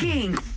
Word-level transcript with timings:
Kink 0.00 0.49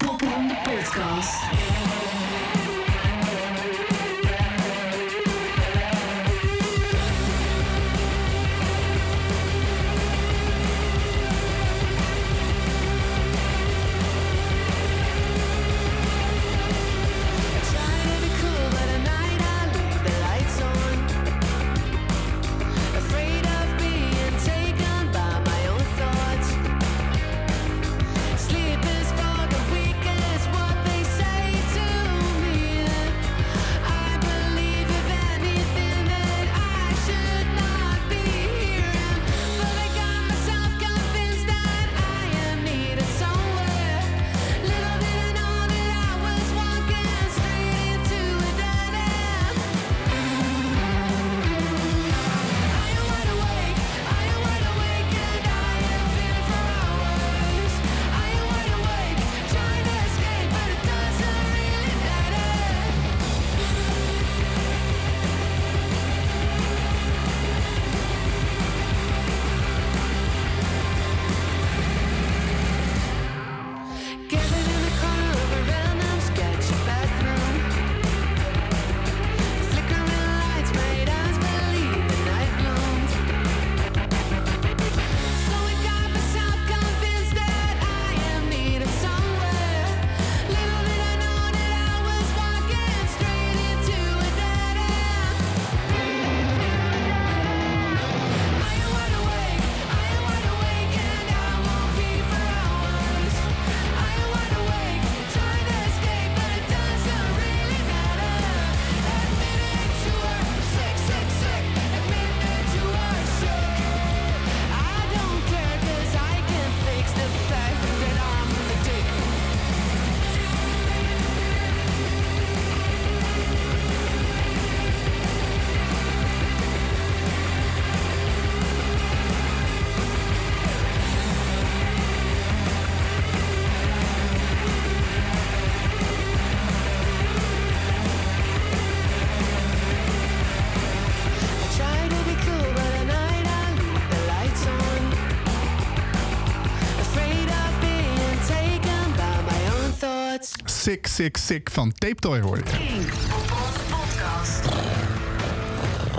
Sick, 150.94 151.08
Sick, 151.08 151.38
Sick 151.38 151.70
van 151.72 151.92
Tape 151.94 152.16
Toy 152.16 152.40
hoor 152.40 152.58
je. 152.58 152.64
Kink 152.64 153.10
Popronde 153.10 153.80
Podcast. 153.90 154.66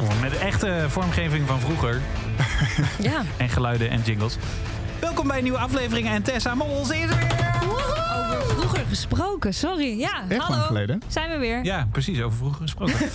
Oh, 0.01 0.21
Met 0.21 0.39
echte 0.39 0.85
vormgeving 0.89 1.47
van 1.49 1.61
vroeger. 1.61 2.01
Ja. 3.01 3.23
En 3.37 3.49
geluiden 3.49 3.91
en 3.91 4.01
jingles. 4.05 4.37
Welkom 5.01 5.27
bij 5.29 5.37
een 5.37 5.43
nieuwe 5.43 5.59
aflevering. 5.59 6.09
En 6.09 6.23
Tessa 6.23 6.55
Mols 6.55 6.91
is 6.91 7.01
er 7.03 7.09
weer. 7.09 7.55
Over 7.71 8.47
vroeger 8.57 8.85
gesproken, 8.89 9.55
sorry. 9.55 9.99
Ja, 9.99 10.23
Echt 10.29 10.41
hallo. 10.43 10.55
lang 10.57 10.67
geleden. 10.67 11.03
Zijn 11.09 11.31
we 11.31 11.37
weer? 11.37 11.65
Ja, 11.65 11.89
precies. 11.93 12.21
Over 12.23 12.39
vroeger 12.39 12.61
gesproken. 12.63 12.95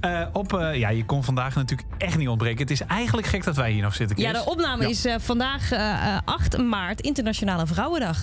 Eh, 0.00 0.26
op, 0.32 0.52
eh, 0.58 0.74
ja, 0.76 0.88
je 0.88 1.04
kon 1.04 1.24
vandaag 1.24 1.54
natuurlijk 1.54 1.88
echt 1.98 2.16
niet 2.16 2.28
ontbreken. 2.28 2.58
Het 2.60 2.70
is 2.70 2.80
eigenlijk 2.80 3.26
gek 3.26 3.44
dat 3.44 3.56
wij 3.56 3.70
hier 3.70 3.82
nog 3.82 3.94
zitten, 3.94 4.18
Ja, 4.20 4.32
de 4.32 4.44
opname 4.44 4.82
Ja. 4.82 4.88
is 4.88 5.04
eh, 5.04 5.14
vandaag 5.18 5.72
eh, 5.72 5.90
eh, 6.14 6.18
8 6.24 6.58
maart, 6.58 7.00
Internationale 7.00 7.66
Vrouwendag. 7.66 8.18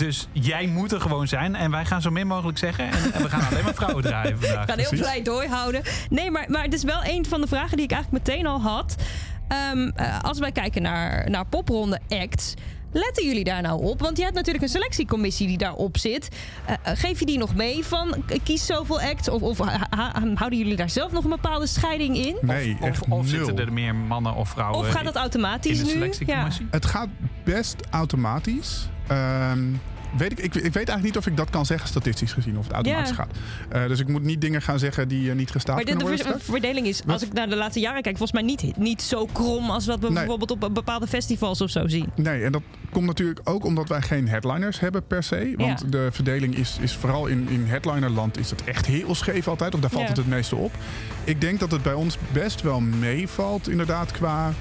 Dus 0.00 0.28
jij 0.32 0.66
moet 0.66 0.92
er 0.92 1.00
gewoon 1.00 1.28
zijn. 1.28 1.54
En 1.54 1.70
wij 1.70 1.84
gaan 1.84 2.02
zo 2.02 2.10
min 2.10 2.26
mogelijk 2.26 2.58
zeggen. 2.58 2.84
En, 2.90 3.12
en 3.12 3.22
we 3.22 3.28
gaan 3.28 3.46
alleen 3.50 3.64
maar 3.64 3.74
vrouwen 3.74 4.02
draaien 4.04 4.38
vandaag. 4.40 4.68
Ik 4.68 4.70
ga 4.74 4.76
heel 4.90 4.98
pleidooi 5.00 5.48
houden. 5.48 5.82
Nee, 6.10 6.30
maar, 6.30 6.44
maar 6.50 6.62
het 6.62 6.72
is 6.72 6.82
wel 6.82 7.00
een 7.04 7.26
van 7.26 7.40
de 7.40 7.46
vragen 7.46 7.76
die 7.76 7.84
ik 7.86 7.92
eigenlijk 7.92 8.26
meteen 8.26 8.46
al 8.46 8.60
had. 8.60 8.94
Ehm, 9.48 9.90
eh, 9.94 10.18
als 10.20 10.38
wij 10.38 10.52
kijken 10.52 10.82
naar, 10.82 11.30
naar 11.30 11.44
popronde 11.46 12.00
acts... 12.08 12.54
Letten 12.92 13.26
jullie 13.26 13.44
daar 13.44 13.62
nou 13.62 13.82
op? 13.84 14.00
Want 14.00 14.16
je 14.16 14.22
hebt 14.22 14.34
natuurlijk 14.34 14.64
een 14.64 14.70
selectiecommissie 14.70 15.46
die 15.46 15.58
daarop 15.58 15.98
zit. 15.98 16.28
Eh, 16.66 16.74
eh, 16.82 16.98
geef 16.98 17.18
je 17.18 17.26
die 17.26 17.38
nog 17.38 17.54
mee 17.54 17.84
van 17.84 18.24
kies 18.42 18.66
zoveel 18.66 19.00
acts? 19.00 19.28
Of, 19.28 19.42
of 19.42 19.58
ha- 19.58 19.86
ha- 19.90 20.12
houden 20.34 20.58
jullie 20.58 20.76
daar 20.76 20.90
zelf 20.90 21.12
nog 21.12 21.24
een 21.24 21.30
bepaalde 21.30 21.66
scheiding 21.66 22.16
in? 22.16 22.36
Nee, 22.40 22.76
Of, 22.80 22.86
echt 22.86 23.00
of, 23.02 23.08
of 23.08 23.30
nul. 23.32 23.44
zitten 23.46 23.58
er 23.66 23.72
meer 23.72 23.94
mannen 23.94 24.34
of 24.34 24.48
vrouwen 24.48 24.78
Of 24.78 24.88
gaat 24.88 25.04
dat 25.04 25.14
in 25.14 25.20
automatisch 25.20 25.78
de 25.78 25.84
nu? 25.84 25.90
selectiecommissie? 25.90 26.66
Het 26.70 26.86
gaat 26.86 27.08
best 27.44 27.76
automatisch. 27.90 28.88
Ehm, 29.10 29.58
weet 30.16 30.32
ik, 30.32 30.38
ik, 30.38 30.54
ik 30.54 30.62
weet 30.62 30.74
eigenlijk 30.74 31.02
niet 31.02 31.16
of 31.16 31.26
ik 31.26 31.36
dat 31.36 31.50
kan 31.50 31.66
zeggen 31.66 31.88
statistisch 31.88 32.32
gezien, 32.32 32.58
of 32.58 32.64
het 32.64 32.72
automatisch 32.72 33.10
gaat. 33.10 33.30
Eh, 33.68 33.86
dus 33.86 34.00
ik 34.00 34.08
moet 34.08 34.22
niet 34.22 34.40
dingen 34.40 34.62
gaan 34.62 34.78
zeggen 34.78 35.08
die 35.08 35.30
eh, 35.30 35.36
niet 35.36 35.50
gestaafd 35.50 35.76
Maar 35.76 35.86
de, 35.86 35.92
de 35.98 36.04
worden. 36.04 36.18
ver- 36.18 36.28
straks. 36.28 36.44
verdeling 36.50 36.86
is, 36.86 37.02
als 37.06 37.22
ik 37.22 37.32
naar 37.32 37.48
de 37.48 37.56
laatste 37.56 37.80
jaren 37.80 38.02
kijk, 38.02 38.16
volgens 38.16 38.42
mij 38.42 38.50
niet, 38.50 38.76
niet 38.76 39.02
zo 39.02 39.26
krom 39.32 39.70
als 39.70 39.86
wat 39.86 39.98
we 40.00 40.06
Nee. 40.06 40.14
bijvoorbeeld 40.14 40.50
op 40.50 40.70
bepaalde 40.74 41.06
festivals 41.06 41.60
of 41.60 41.70
zo 41.70 41.88
zien. 41.88 42.06
Nee, 42.16 42.44
en 42.44 42.52
dat 42.52 42.62
komt 42.90 43.06
natuurlijk 43.06 43.40
ook 43.44 43.64
omdat 43.64 43.88
wij 43.88 44.02
geen 44.02 44.28
headliners 44.28 44.80
hebben 44.80 45.06
per 45.06 45.22
se. 45.22 45.52
Want 45.56 45.92
de 45.92 46.08
verdeling 46.12 46.56
is, 46.56 46.76
is 46.80 46.92
vooral 46.94 47.26
in, 47.26 47.48
in 47.48 47.64
headlinerland 47.66 48.38
is 48.38 48.50
het 48.50 48.64
echt 48.64 48.86
heel 48.86 49.14
scheef 49.14 49.48
altijd. 49.48 49.74
Of 49.74 49.80
daar 49.80 49.90
valt 49.90 50.08
het 50.08 50.16
het 50.16 50.26
meeste 50.28 50.56
op. 50.56 50.72
Ik 51.24 51.40
denk 51.40 51.60
dat 51.60 51.70
het 51.70 51.82
bij 51.82 51.92
ons 51.94 52.16
best 52.32 52.60
wel 52.62 52.80
meevalt 52.80 53.68
inderdaad 53.68 54.10
qua 54.12 54.52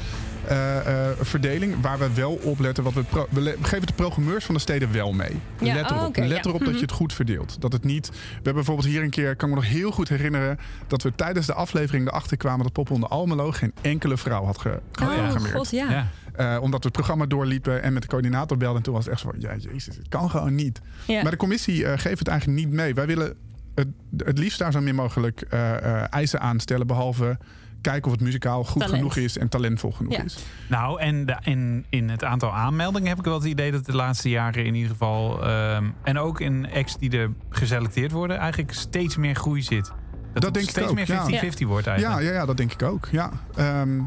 verdeling. 1.22 1.82
Waar 1.82 2.00
we 2.00 2.14
wel 2.14 2.32
op 2.44 2.60
letten. 2.60 2.84
Wat 2.84 2.94
we, 2.94 3.04
pro- 3.04 3.28
we, 3.30 3.42
le- 3.42 3.56
we 3.60 3.68
geven 3.68 3.88
de 3.88 3.94
programmeurs 3.94 4.46
van 4.46 4.56
de 4.56 4.62
steden 4.62 4.92
wel 4.92 5.14
mee. 5.14 5.40
Ja, 5.60 5.74
Let 5.74 5.92
oh, 5.92 5.98
erop, 5.98 6.08
oké, 6.08 6.20
Let 6.20 6.30
ja. 6.30 6.36
erop 6.44 6.60
dat 6.60 6.68
Mhm. 6.68 6.76
je 6.76 6.82
het 6.82 6.92
goed 6.92 7.14
verdeelt. 7.14 7.62
Dat 7.62 7.72
het 7.74 7.84
niet... 7.84 8.10
We 8.10 8.16
hebben 8.34 8.54
bijvoorbeeld 8.54 8.88
hier 8.88 9.04
een 9.04 9.10
keer, 9.10 9.36
kan 9.36 9.50
ik 9.50 9.56
me 9.56 9.62
nog 9.62 9.70
heel 9.72 9.92
goed 9.92 10.10
herinneren... 10.10 10.58
dat 10.88 11.04
we 11.04 11.16
tijdens 11.16 11.46
de 11.46 11.54
aflevering 11.54 12.08
erachter 12.08 12.38
kwamen 12.38 12.64
dat 12.64 12.74
Popronde 12.74 13.08
Almelo... 13.08 13.52
geen 13.52 13.74
enkele 13.82 14.18
vrouw 14.18 14.44
had 14.46 14.58
ge, 14.60 14.70
Oh, 14.70 14.76
ja. 15.00 15.06
geprogrammeerd. 15.08 15.56
god, 15.56 15.70
ja. 15.72 15.90
Ja. 15.92 16.08
Eh, 16.56 16.62
omdat 16.62 16.80
we 16.80 16.86
het 16.86 16.96
programma 16.98 17.26
doorliepen 17.26 17.82
en 17.84 17.94
met 17.94 18.02
de 18.02 18.08
coördinator 18.08 18.58
belden. 18.58 18.78
En 18.78 18.84
toen 18.84 18.94
was 18.94 19.04
het 19.04 19.14
echt 19.14 19.22
zo 19.22 19.30
van, 19.32 19.40
ja, 19.42 19.56
jezus, 19.72 19.96
het 19.96 20.08
kan 20.10 20.30
gewoon 20.30 20.56
niet. 20.56 20.82
Ja. 21.08 21.22
Maar 21.22 21.32
de 21.32 21.38
commissie 21.38 21.86
eh, 21.86 21.98
geeft 22.00 22.20
het 22.20 22.28
eigenlijk 22.28 22.60
niet 22.60 22.70
mee. 22.74 22.94
Wij 22.94 23.06
willen 23.08 23.34
het, 23.76 23.88
het 24.18 24.38
liefst 24.38 24.60
daar 24.60 24.72
zo 24.72 24.82
min 24.82 24.96
mogelijk 24.96 25.42
eh, 25.42 25.76
eh, 25.78 26.04
eisen 26.10 26.40
aan 26.42 26.60
stellen. 26.60 26.88
Behalve 26.88 27.38
kijken 27.82 28.06
of 28.06 28.12
het 28.12 28.22
muzikaal 28.22 28.64
goed 28.64 28.82
Talent. 28.82 28.98
genoeg 28.98 29.16
is 29.16 29.38
en 29.38 29.50
talentvol 29.50 29.92
genoeg 29.92 30.14
Ja. 30.14 30.24
is. 30.24 30.38
Nou, 30.68 31.00
en 31.02 31.26
de- 31.26 31.38
in, 31.44 31.86
in 31.90 32.10
het 32.10 32.24
aantal 32.24 32.54
aanmeldingen 32.54 33.08
heb 33.10 33.18
ik 33.20 33.26
wel 33.26 33.34
het 33.34 33.44
idee 33.44 33.72
dat 33.72 33.86
de 33.86 33.96
laatste 33.96 34.30
jaren 34.30 34.66
in 34.66 34.76
ieder 34.76 34.92
geval... 34.92 35.44
ehm, 35.48 35.86
en 36.04 36.18
ook 36.20 36.40
in 36.42 36.68
acts 36.74 36.98
die 36.98 37.18
er 37.18 37.30
geselecteerd 37.50 38.12
worden... 38.12 38.38
eigenlijk 38.38 38.74
steeds 38.74 39.18
meer 39.18 39.36
groei 39.36 39.62
zit. 39.62 39.86
Dat, 39.86 39.94
Dat 40.34 40.44
het 40.44 40.54
denk 40.54 40.66
ik 40.66 40.72
steeds 40.72 40.88
ook, 40.90 40.96
meer 40.96 41.52
50-50 41.56 41.58
ja. 41.60 41.66
wordt 41.68 41.86
Ja, 41.86 41.92
eigenlijk. 41.92 42.24
ja, 42.28 42.34
ja, 42.34 42.46
dat 42.46 42.58
denk 42.58 42.74
ik 42.74 42.82
ook. 42.84 43.08
Ja. 43.12 43.32
Ehm, 43.56 44.00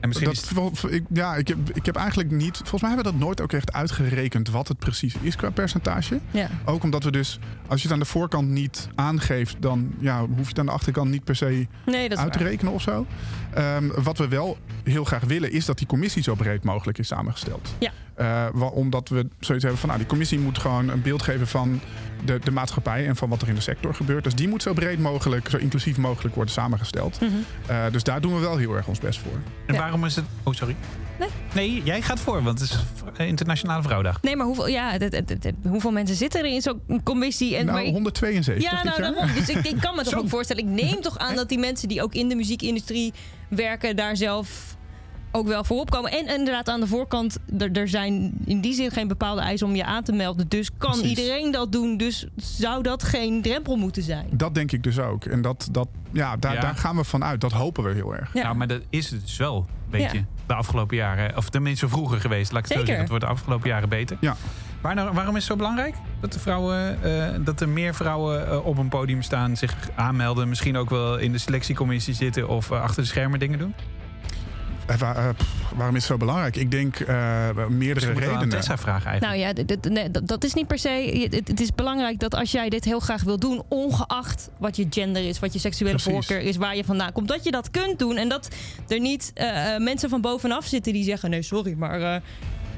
En 0.00 0.08
misschien 0.08 0.52
dat, 0.54 0.72
is 0.72 0.90
ik, 0.90 1.04
ja, 1.12 1.34
ik, 1.34 1.48
heb, 1.48 1.58
ik 1.74 1.86
heb 1.86 1.96
eigenlijk 1.96 2.30
niet... 2.30 2.56
Volgens 2.56 2.82
mij 2.82 2.90
hebben 2.90 3.12
we 3.12 3.18
dat 3.18 3.26
nooit 3.26 3.40
ook 3.40 3.52
echt 3.52 3.72
uitgerekend... 3.72 4.50
wat 4.50 4.68
het 4.68 4.78
precies 4.78 5.14
is 5.20 5.36
qua 5.36 5.50
percentage. 5.50 6.20
Ja. 6.30 6.48
Ook 6.64 6.82
omdat 6.82 7.04
we 7.04 7.10
dus... 7.10 7.38
Als 7.66 7.82
je 7.82 7.88
het 7.88 7.92
aan 7.92 8.02
de 8.02 8.10
voorkant 8.10 8.48
niet 8.48 8.88
aangeeft... 8.94 9.56
dan 9.58 9.94
ja, 9.98 10.20
hoef 10.20 10.42
je 10.42 10.48
het 10.48 10.58
aan 10.58 10.66
de 10.66 10.72
achterkant 10.72 11.10
niet 11.10 11.24
per 11.24 11.36
se 11.36 11.66
Nee, 11.86 12.16
uit 12.16 12.32
te 12.32 12.38
rekenen 12.38 12.72
of 12.72 12.82
zo. 12.82 13.06
Ehm, 13.54 13.88
wat 14.02 14.18
we 14.18 14.28
wel 14.28 14.58
heel 14.84 15.04
graag 15.04 15.22
willen 15.24 15.52
is 15.52 15.64
dat 15.64 15.78
die 15.78 15.86
commissie 15.86 16.22
zo 16.22 16.34
breed 16.34 16.64
mogelijk 16.64 16.98
is 16.98 17.06
samengesteld. 17.06 17.74
Ja. 17.78 17.92
Eh, 18.16 18.46
wa- 18.52 18.66
omdat 18.66 19.08
we 19.08 19.28
zoiets 19.40 19.64
hebben 19.64 19.80
van, 19.80 19.88
nou, 19.88 20.00
die 20.00 20.08
commissie 20.10 20.38
moet 20.38 20.58
gewoon 20.58 20.88
een 20.88 21.02
beeld 21.02 21.22
geven 21.22 21.46
van 21.46 21.80
de, 22.24 22.38
de 22.44 22.50
maatschappij 22.50 23.06
en 23.06 23.16
van 23.16 23.28
wat 23.28 23.42
er 23.42 23.48
in 23.48 23.54
de 23.54 23.60
sector 23.60 23.94
gebeurt. 23.94 24.24
Dus 24.24 24.34
die 24.34 24.48
moet 24.48 24.62
zo 24.62 24.72
breed 24.72 24.98
mogelijk, 24.98 25.48
zo 25.50 25.56
inclusief 25.56 25.96
mogelijk 25.96 26.34
worden 26.34 26.54
samengesteld. 26.54 27.20
Mhm. 27.20 27.30
Eh, 27.66 27.84
dus 27.92 28.02
daar 28.02 28.20
doen 28.20 28.34
we 28.34 28.40
wel 28.40 28.56
heel 28.56 28.74
erg 28.74 28.86
ons 28.86 28.98
best 28.98 29.18
voor. 29.18 29.40
En 29.66 29.74
Ja. 29.74 29.80
waarom 29.80 30.04
is 30.04 30.16
het... 30.16 30.24
Oh, 30.42 30.54
sorry. 30.54 30.76
Nee. 31.18 31.28
Nee, 31.54 31.82
jij 31.84 32.02
gaat 32.02 32.20
voor, 32.20 32.42
want 32.42 32.60
het 32.60 32.70
is 32.70 32.78
Internationale 33.26 33.82
Vrouwendag. 33.82 34.22
Nee, 34.22 34.36
maar 34.36 34.46
hoeveel, 34.46 34.68
ja, 34.68 34.90
het- 34.90 35.02
het- 35.02 35.28
het- 35.28 35.44
het- 35.44 35.54
hoeveel 35.68 35.90
mensen 35.92 36.16
zitten 36.16 36.40
er 36.40 36.46
in 36.46 36.60
zo'n 36.62 36.80
commissie? 37.04 37.56
En, 37.56 37.64
nou, 37.66 37.76
maar 37.78 37.86
ik- 37.86 37.92
172 37.92 38.70
Ja, 38.70 38.82
nou, 38.84 39.00
daarom. 39.02 39.32
Dus 39.34 39.48
ik, 39.48 39.66
ik 39.66 39.80
kan 39.80 39.94
me 39.96 40.02
toch 40.10 40.14
ook 40.18 40.28
voorstellen. 40.28 40.62
Ik 40.62 40.68
neem 40.82 41.00
toch 41.00 41.18
aan 41.18 41.34
dat 41.34 41.48
die 41.48 41.58
mensen 41.58 41.88
die 41.88 42.02
ook 42.02 42.14
in 42.14 42.28
de 42.28 42.34
muziekindustrie 42.34 43.12
werken, 43.48 43.96
daar 43.96 44.16
zelf 44.16 44.75
ook 45.36 45.46
wel 45.46 45.64
voor 45.64 45.80
opkomen. 45.80 46.10
En 46.10 46.26
inderdaad, 46.38 46.68
aan 46.68 46.80
de 46.80 46.86
voorkant, 46.86 47.38
er, 47.58 47.72
er 47.72 47.88
zijn 47.88 48.32
in 48.44 48.60
die 48.60 48.74
zin 48.74 48.90
geen 48.90 49.08
bepaalde 49.08 49.40
eisen 49.40 49.66
om 49.66 49.74
je 49.74 49.84
aan 49.84 50.02
te 50.02 50.12
melden. 50.12 50.48
Dus 50.48 50.70
kan 50.78 50.90
Precies. 50.90 51.08
iedereen 51.18 51.50
dat 51.50 51.72
doen. 51.72 51.96
Dus 51.96 52.26
zou 52.36 52.82
dat 52.82 53.02
geen 53.02 53.42
drempel 53.42 53.76
moeten 53.76 54.02
zijn? 54.02 54.26
Dat 54.30 54.54
denk 54.54 54.72
ik 54.72 54.82
dus 54.82 54.98
ook. 54.98 55.24
En 55.24 55.42
dat, 55.42 55.68
dat, 55.70 55.88
ja, 56.12 56.36
daar, 56.36 56.54
Ja. 56.54 56.60
daar 56.60 56.74
gaan 56.76 56.96
we 56.96 57.04
van 57.04 57.24
uit. 57.24 57.40
Dat 57.40 57.52
hopen 57.52 57.84
we 57.84 57.92
heel 57.92 58.14
erg. 58.14 58.30
Ja. 58.34 58.42
Nou, 58.42 58.56
maar 58.56 58.66
dat 58.66 58.80
is 58.90 59.10
het 59.10 59.20
dus 59.22 59.36
wel, 59.36 59.66
weet 59.90 60.02
Ja. 60.02 60.12
je. 60.12 60.24
De 60.46 60.54
afgelopen 60.54 60.96
jaren. 60.96 61.36
Of 61.36 61.48
tenminste 61.50 61.88
vroeger 61.88 62.20
geweest. 62.20 62.52
Laat 62.52 62.62
ik 62.62 62.68
het 62.68 62.78
zo 62.78 62.84
zeggen. 62.84 63.00
Het 63.00 63.08
wordt 63.10 63.24
de 63.24 63.30
afgelopen 63.30 63.68
jaren 63.68 63.88
beter. 63.88 64.16
Ja. 64.20 64.36
Waar 64.80 64.94
nou- 64.94 65.12
waarom 65.12 65.36
is 65.36 65.42
het 65.42 65.50
zo 65.52 65.56
belangrijk? 65.56 65.94
Dat, 66.20 66.32
de 66.32 66.38
vrouwen, 66.38 67.02
eh, 67.02 67.28
dat 67.44 67.60
er 67.60 67.68
meer 67.68 67.94
vrouwen 67.94 68.48
eh, 68.50 68.66
op 68.66 68.78
een 68.78 68.88
podium 68.88 69.22
staan, 69.22 69.56
zich 69.56 69.74
aanmelden. 69.94 70.48
Misschien 70.48 70.76
ook 70.76 70.90
wel 70.90 71.16
in 71.18 71.32
de 71.32 71.38
selectiecommissie 71.38 72.14
zitten 72.14 72.48
of 72.48 72.70
eh, 72.70 72.82
achter 72.82 73.02
de 73.02 73.08
schermen 73.08 73.38
dingen 73.38 73.58
doen? 73.58 73.74
Eh, 74.86 75.00
eh, 75.00 75.28
waarom 75.74 75.96
is 75.96 76.02
het 76.02 76.10
zo 76.10 76.16
belangrijk? 76.16 76.56
Ik 76.56 76.70
denk 76.70 77.00
eh, 77.00 77.66
meerdere 77.68 78.06
aan 78.06 78.18
redenen. 78.18 78.48
Tessa 78.48 78.78
vragen 78.78 79.10
eigenlijk. 79.10 79.42
Nou 79.42 79.66
ja, 79.66 79.78
nee, 79.90 80.10
dat, 80.24 80.44
is 80.44 80.54
niet 80.54 80.66
per 80.66 80.78
se. 80.78 81.28
Het, 81.30 81.48
het 81.48 81.60
is 81.60 81.74
belangrijk 81.74 82.18
dat 82.18 82.34
als 82.34 82.52
jij 82.52 82.68
dit 82.68 82.84
heel 82.84 83.00
graag 83.00 83.22
wil 83.22 83.38
doen, 83.38 83.62
ongeacht 83.68 84.50
wat 84.58 84.76
je 84.76 84.86
gender 84.90 85.28
is, 85.28 85.38
wat 85.38 85.52
je 85.52 85.58
seksuele 85.58 85.94
Precies. 85.94 86.12
voorkeur 86.12 86.40
is, 86.48 86.56
waar 86.56 86.76
je 86.76 86.84
vandaan 86.84 87.12
komt, 87.12 87.28
dat 87.28 87.44
je 87.44 87.50
dat 87.50 87.70
kunt 87.70 87.98
doen. 87.98 88.16
En 88.16 88.28
dat 88.28 88.48
er 88.88 89.00
niet 89.00 89.32
mensen 89.78 90.08
van 90.08 90.20
bovenaf 90.20 90.66
zitten 90.66 90.92
die 90.92 91.04
zeggen: 91.04 91.30
nee, 91.30 91.42
sorry, 91.42 91.74
maar. 91.78 92.22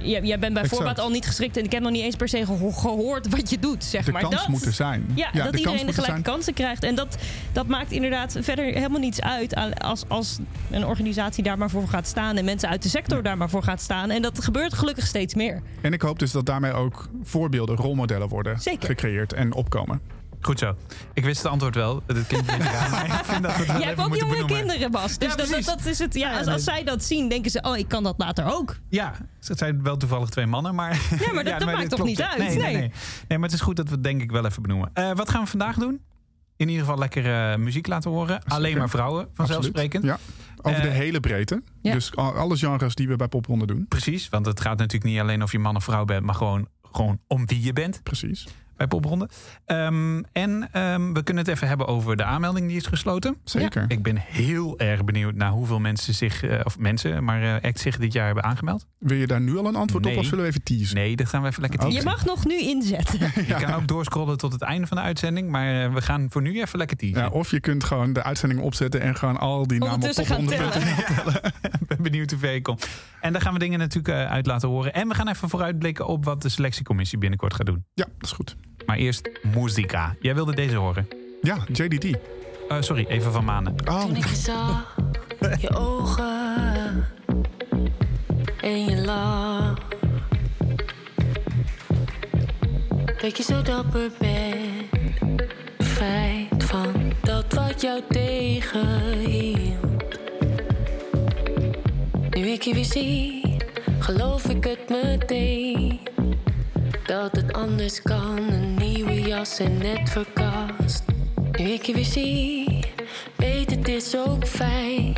Jij, 0.01 0.23
jij 0.23 0.39
bent 0.39 0.53
bij 0.55 0.63
Exact. 0.63 0.69
voorbaat 0.83 0.99
al 1.01 1.11
niet 1.11 1.27
geschikt 1.27 1.57
en 1.57 1.65
ik 1.65 1.73
heb 1.73 1.83
nog 1.83 1.91
niet 1.93 2.03
eens 2.03 2.17
per 2.17 2.29
se 2.29 2.45
geho- 2.47 2.71
gehoord 2.71 3.29
wat 3.29 3.51
je 3.51 3.59
doet, 3.59 3.85
zeg 3.85 4.05
de 4.05 4.13
maar. 4.13 4.21
kans 4.23 4.35
dat, 4.35 4.49
moet 4.49 4.65
er 4.65 4.73
zijn. 4.73 5.07
Ja, 5.15 5.31
dat 5.33 5.53
de 5.53 5.59
iedereen 5.59 5.87
de 5.87 5.93
gelijke 5.93 6.03
zijn. 6.11 6.23
kansen 6.23 6.55
krijgt. 6.55 6.83
En 6.83 6.95
dat, 6.95 7.17
dat 7.53 7.67
maakt 7.67 7.91
inderdaad 7.93 8.37
verder 8.41 8.65
helemaal 8.65 9.01
niets 9.01 9.21
uit 9.21 9.55
als, 9.79 10.05
als 10.09 10.39
een 10.71 10.87
organisatie 10.87 11.43
daar 11.43 11.59
maar 11.59 11.71
voor 11.71 11.89
gaat 11.89 12.07
staan 12.07 12.37
en 12.37 12.45
mensen 12.45 12.69
uit 12.69 12.83
de 12.83 12.89
sector 12.89 13.23
daar 13.23 13.37
maar 13.37 13.51
voor 13.51 13.63
gaat 13.63 13.81
staan. 13.81 14.11
En 14.11 14.23
dat 14.23 14.45
gebeurt 14.45 14.75
gelukkig 14.75 15.07
steeds 15.07 15.35
meer. 15.35 15.63
En 15.81 15.93
ik 15.93 16.03
hoop 16.03 16.19
dus 16.19 16.33
dat 16.33 16.47
daarmee 16.47 16.73
ook 16.73 17.09
voorbeelden, 17.23 17.77
rolmodellen 17.77 18.29
worden 18.29 18.61
Zeker. 18.61 18.87
gecreëerd 18.89 19.33
en 19.33 19.53
opkomen. 19.55 20.01
Goed 20.41 20.59
zo. 20.59 20.77
Ik 21.15 21.25
wist 21.25 21.43
het 21.43 21.53
antwoord 21.53 21.75
wel. 21.75 22.03
Beetje 22.07 22.37
raar, 22.47 22.91
maar 22.91 23.05
ik 23.07 23.25
vind 23.25 23.43
dat 23.43 23.53
we 23.53 23.59
het 23.59 23.67
wel 23.67 23.77
Jij 23.79 23.87
hebt 23.87 23.91
even 23.91 24.03
ook 24.03 24.09
moeten 24.09 24.27
jonge 24.29 24.33
benoemen. 24.41 24.57
kinderen, 24.67 24.91
Bas. 24.91 25.19
Dus 25.19 25.29
Ja, 25.31 25.37
dat, 25.37 25.39
dat, 25.39 25.47
precies. 25.49 25.67
dat 25.67 25.85
is 25.87 25.99
het. 25.99 26.15
Ja, 26.15 26.41
als, 26.41 26.65
zij 26.65 26.85
dat 26.85 27.05
zien, 27.05 27.29
denken 27.29 27.51
ze: 27.51 27.63
oh, 27.63 27.77
ik 27.77 27.89
kan 27.89 28.03
dat 28.03 28.15
later 28.19 28.45
ook. 28.53 28.77
Ja, 28.89 29.15
het 29.41 29.59
zijn 29.59 29.83
wel 29.83 29.97
toevallig 29.97 30.29
twee 30.29 30.47
mannen, 30.47 30.75
maar... 30.75 30.93
Ja, 31.21 31.33
maar 31.33 31.45
dat- 31.45 31.59
dat 31.59 31.65
maakt 31.69 31.79
dit 31.81 31.89
toch 31.89 31.99
klopt, 31.99 32.05
niet 32.11 32.19
ja. 32.19 32.29
uit? 32.31 32.39
Nee, 32.39 32.49
nee, 32.49 32.59
Nee. 32.59 32.73
nee. 32.73 32.91
nee, 33.29 33.39
maar 33.39 33.49
het 33.49 33.57
is 33.59 33.65
goed 33.65 33.77
dat 33.77 33.87
we 33.89 33.95
het 33.95 34.03
denk 34.05 34.23
ik 34.23 34.31
wel 34.31 34.45
even 34.47 34.63
benoemen. 34.63 34.91
Eh, 34.95 35.13
wat 35.15 35.29
gaan 35.31 35.43
we 35.43 35.47
vandaag 35.49 35.77
doen? 35.77 36.01
In 36.57 36.69
ieder 36.69 36.85
geval 36.85 36.99
lekker 36.99 37.51
eh, 37.53 37.59
muziek 37.59 37.87
laten 37.87 38.11
horen. 38.11 38.45
Alleen 38.45 38.79
maar 38.79 38.89
vrouwen, 38.91 39.29
vanzelfsprekend. 39.33 40.05
Ja, 40.05 40.19
over 40.63 40.83
de 40.83 40.89
Eh, 40.89 40.95
hele 40.95 41.21
breedte. 41.21 41.63
Ja. 41.83 41.93
Dus 41.93 42.17
al- 42.17 42.33
alle 42.35 42.57
genres 42.57 42.95
die 42.95 43.09
we 43.09 43.17
bij 43.17 43.29
popronde 43.29 43.67
doen. 43.67 43.87
Precies, 43.89 44.29
want 44.29 44.47
het 44.47 44.61
gaat 44.61 44.79
natuurlijk 44.79 45.11
niet 45.13 45.21
alleen 45.21 45.43
of 45.43 45.53
je 45.53 45.59
man 45.59 45.77
of 45.77 45.85
vrouw 45.85 46.05
bent... 46.05 46.25
maar 46.25 46.35
gewoon, 46.35 46.69
gewoon 46.93 47.19
om 47.27 47.47
wie 47.47 47.63
je 47.63 47.73
bent 47.73 48.03
Precies. 48.03 48.47
Bij 48.79 48.87
popronde. 48.87 49.29
Ehm, 49.65 50.23
en 50.33 50.69
ehm, 50.73 51.13
we 51.13 51.23
kunnen 51.23 51.45
het 51.45 51.55
even 51.55 51.69
hebben 51.69 51.87
over 51.87 52.17
de 52.17 52.25
aanmelding 52.25 52.67
die 52.69 52.77
is 52.77 52.87
gesloten. 52.87 53.37
Zeker. 53.45 53.85
Ik 53.89 54.03
ben 54.03 54.17
heel 54.17 54.79
erg 54.79 55.05
benieuwd 55.05 55.35
naar 55.35 55.51
hoeveel 55.51 55.79
mensen 55.81 56.15
zich... 56.15 56.43
eh, 56.43 56.61
of 56.65 56.79
mensen, 56.79 57.25
maar 57.25 57.43
eh 57.43 57.65
act 57.69 57.81
zich 57.81 57.99
dit 57.99 58.13
jaar 58.13 58.27
hebben 58.27 58.45
aangemeld. 58.45 58.87
Wil 58.99 59.17
je 59.19 59.27
daar 59.27 59.41
nu 59.41 59.57
al 59.59 59.67
een 59.67 59.77
antwoord 59.77 60.05
Nee. 60.05 60.13
op 60.15 60.19
of 60.21 60.27
zullen 60.27 60.45
we 60.45 60.51
even 60.51 60.63
teasen? 60.63 60.95
Nee, 60.97 61.17
dat 61.17 61.29
gaan 61.29 61.43
we 61.43 61.49
even 61.49 61.61
lekker 61.61 61.81
teasen. 61.81 61.99
Je 61.99 62.05
mag 62.05 62.25
nog 62.25 62.47
nu 62.47 62.59
inzetten. 62.61 63.19
Je 63.47 63.55
kan 63.55 63.73
ook 63.75 63.87
doorscrollen 63.89 64.39
tot 64.39 64.53
het 64.53 64.63
einde 64.63 64.87
van 64.87 64.97
de 64.97 65.03
uitzending. 65.03 65.51
Maar 65.51 65.85
eh, 65.85 65.93
we 65.95 66.01
gaan 66.03 66.27
voor 66.31 66.43
nu 66.43 66.61
even 66.61 66.79
lekker 66.79 66.97
teasen. 66.97 67.19
Ja, 67.23 67.29
of 67.29 67.51
je 67.51 67.61
kunt 67.61 67.85
gewoon 67.85 68.13
de 68.13 68.23
uitzending 68.23 68.61
opzetten 68.61 69.01
en 69.01 69.17
gewoon 69.17 69.39
al 69.39 69.67
die 69.67 69.79
namen 69.79 69.95
op 70.09 70.15
gaan 70.15 70.25
popronde 70.25 70.57
tellen. 70.57 71.37
Ik 71.81 71.87
ben 71.87 72.03
benieuwd 72.03 72.31
hoe 72.31 72.39
ver 72.39 72.53
je 72.53 72.63
komt. 72.63 72.89
En 73.21 73.33
daar 73.33 73.43
gaan 73.43 73.53
we 73.53 73.59
dingen 73.59 73.79
natuurlijk 73.79 74.29
uit 74.29 74.47
laten 74.47 74.69
horen. 74.69 74.95
En 74.95 75.09
we 75.09 75.15
gaan 75.15 75.29
even 75.29 75.49
vooruitblikken 75.49 76.07
op 76.07 76.25
wat 76.25 76.43
de 76.43 76.49
selectiecommissie 76.49 77.19
binnenkort 77.19 77.55
gaat 77.55 77.67
doen. 77.67 77.85
Ja, 77.95 78.05
dat 78.05 78.29
is 78.29 78.33
goed. 78.33 78.57
Maar 78.89 78.97
eerst 78.97 79.31
muzika. 79.55 80.17
Jij 80.21 80.35
wilde 80.35 80.55
deze 80.55 80.77
horen. 80.77 81.09
Ja, 81.43 81.57
JDD. 81.73 82.05
Eh, 82.69 82.77
sorry, 82.81 83.07
even 83.09 83.33
van 83.33 83.45
Manen. 83.45 83.75
Oh, 83.89 84.01
Toen 84.01 84.17
ik 84.17 84.27
je 84.27 84.37
zag, 84.37 84.97
je 85.61 85.77
ogen 85.77 87.07
en 88.61 88.85
je 88.85 88.97
lach. 88.97 89.79
Dat 93.21 93.37
je 93.37 93.43
zo 93.43 93.63
dapper 93.63 94.11
bent, 94.19 95.43
feit 95.79 96.65
van 96.65 97.13
dat 97.23 97.55
wat 97.55 97.81
jou 97.81 98.01
tegenhield. 98.09 100.19
Nu 102.31 102.47
ik 102.47 102.63
je 102.63 102.75
weer 102.75 102.85
zie, 102.85 103.57
geloof 103.99 104.45
ik 104.45 104.65
het 104.65 104.89
meteen. 104.89 106.08
Dat 107.09 107.33
het 107.33 107.53
anders 107.53 108.03
kan, 108.03 108.39
een 108.53 108.75
nieuwe 108.75 109.21
jas 109.21 109.59
en 109.59 109.79
net 109.79 110.11
verkast. 110.11 111.03
Nu 111.59 111.65
ik 111.65 111.83
je 111.83 111.93
weer 111.95 112.05
zie, 112.05 112.85
weet 113.37 113.71
het 113.71 113.89
is 113.89 114.17
ook 114.17 114.47
fijn. 114.47 115.17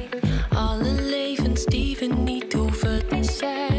Alle 0.55 1.03
levens 1.03 1.65
die 1.65 1.97
we 1.97 2.07
niet 2.07 2.53
hoeven 2.53 3.09
te 3.09 3.25
zijn. 3.25 3.70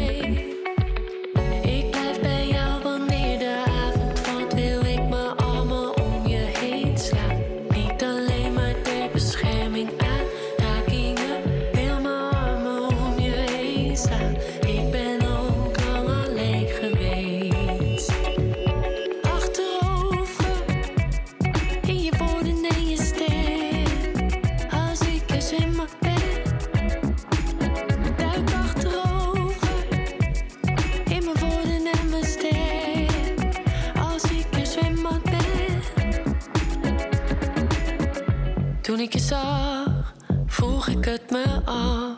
Zag, 39.32 40.14
vroeg 40.46 40.88
ik 40.88 41.04
het 41.04 41.30
me 41.30 41.44
af. 41.64 42.14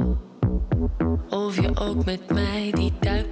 Of 1.31 1.61
je 1.61 1.71
ook 1.75 2.05
met 2.05 2.33
mij 2.33 2.71
die 2.75 2.93
duikplank 3.01 3.24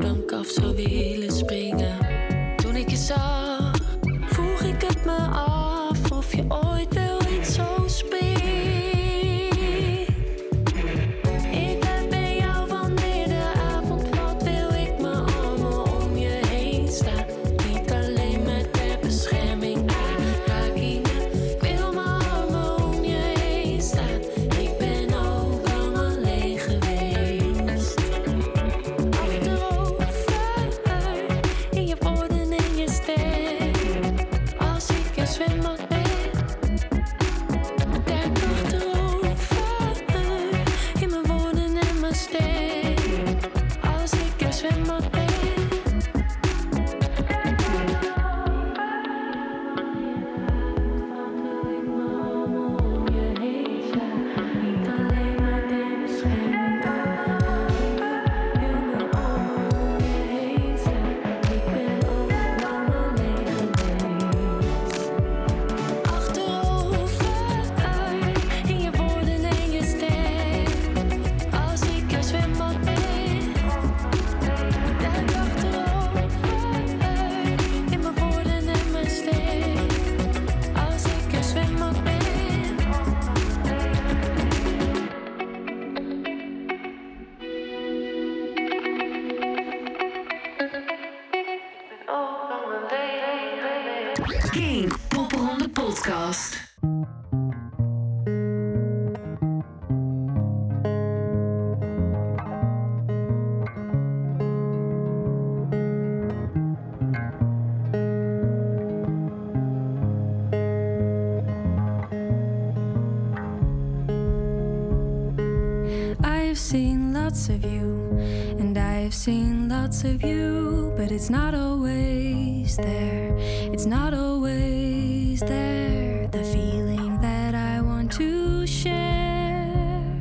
of 120.04 120.22
you, 120.22 120.92
but 120.96 121.10
it's 121.12 121.30
not 121.30 121.54
always 121.54 122.76
there. 122.76 123.34
It's 123.72 123.86
not 123.86 124.14
always 124.14 125.40
there. 125.40 126.28
The 126.28 126.44
feeling 126.44 127.20
that 127.20 127.54
I 127.54 127.80
want 127.80 128.10
to 128.12 128.66
share 128.66 130.16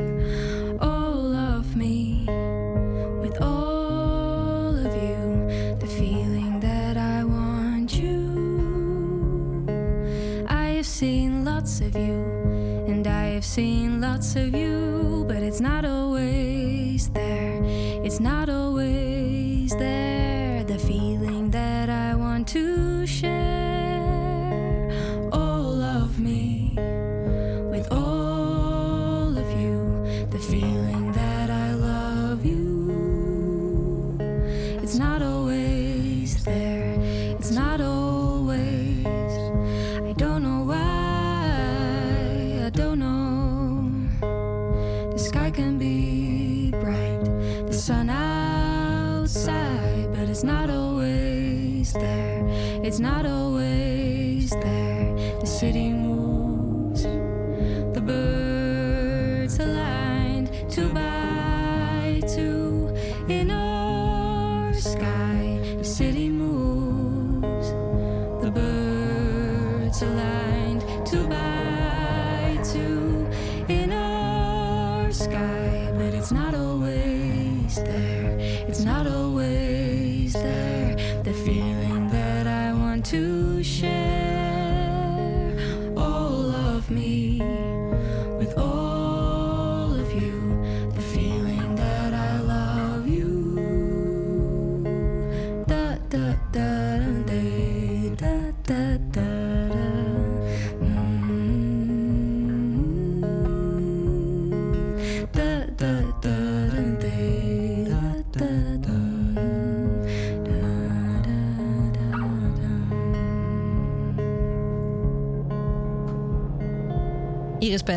all 0.80 1.34
of 1.36 1.76
me 1.76 2.26
with 3.22 3.42
all 3.42 4.76
of 4.76 4.94
you. 4.94 5.78
The 5.80 5.88
feeling 5.88 6.60
that 6.60 6.98
I 6.98 7.24
want 7.24 7.94
you. 7.94 9.66
I 10.48 10.66
have 10.78 10.86
seen 10.86 11.44
lots 11.46 11.82
of 11.82 11.96
you, 11.96 12.22
and 12.88 13.08
I 13.08 13.26
have 13.36 13.46
seen 13.46 14.02
lots 14.02 14.36
of 14.36 14.54
you, 14.54 14.71
to 83.04 83.64
share 83.64 84.11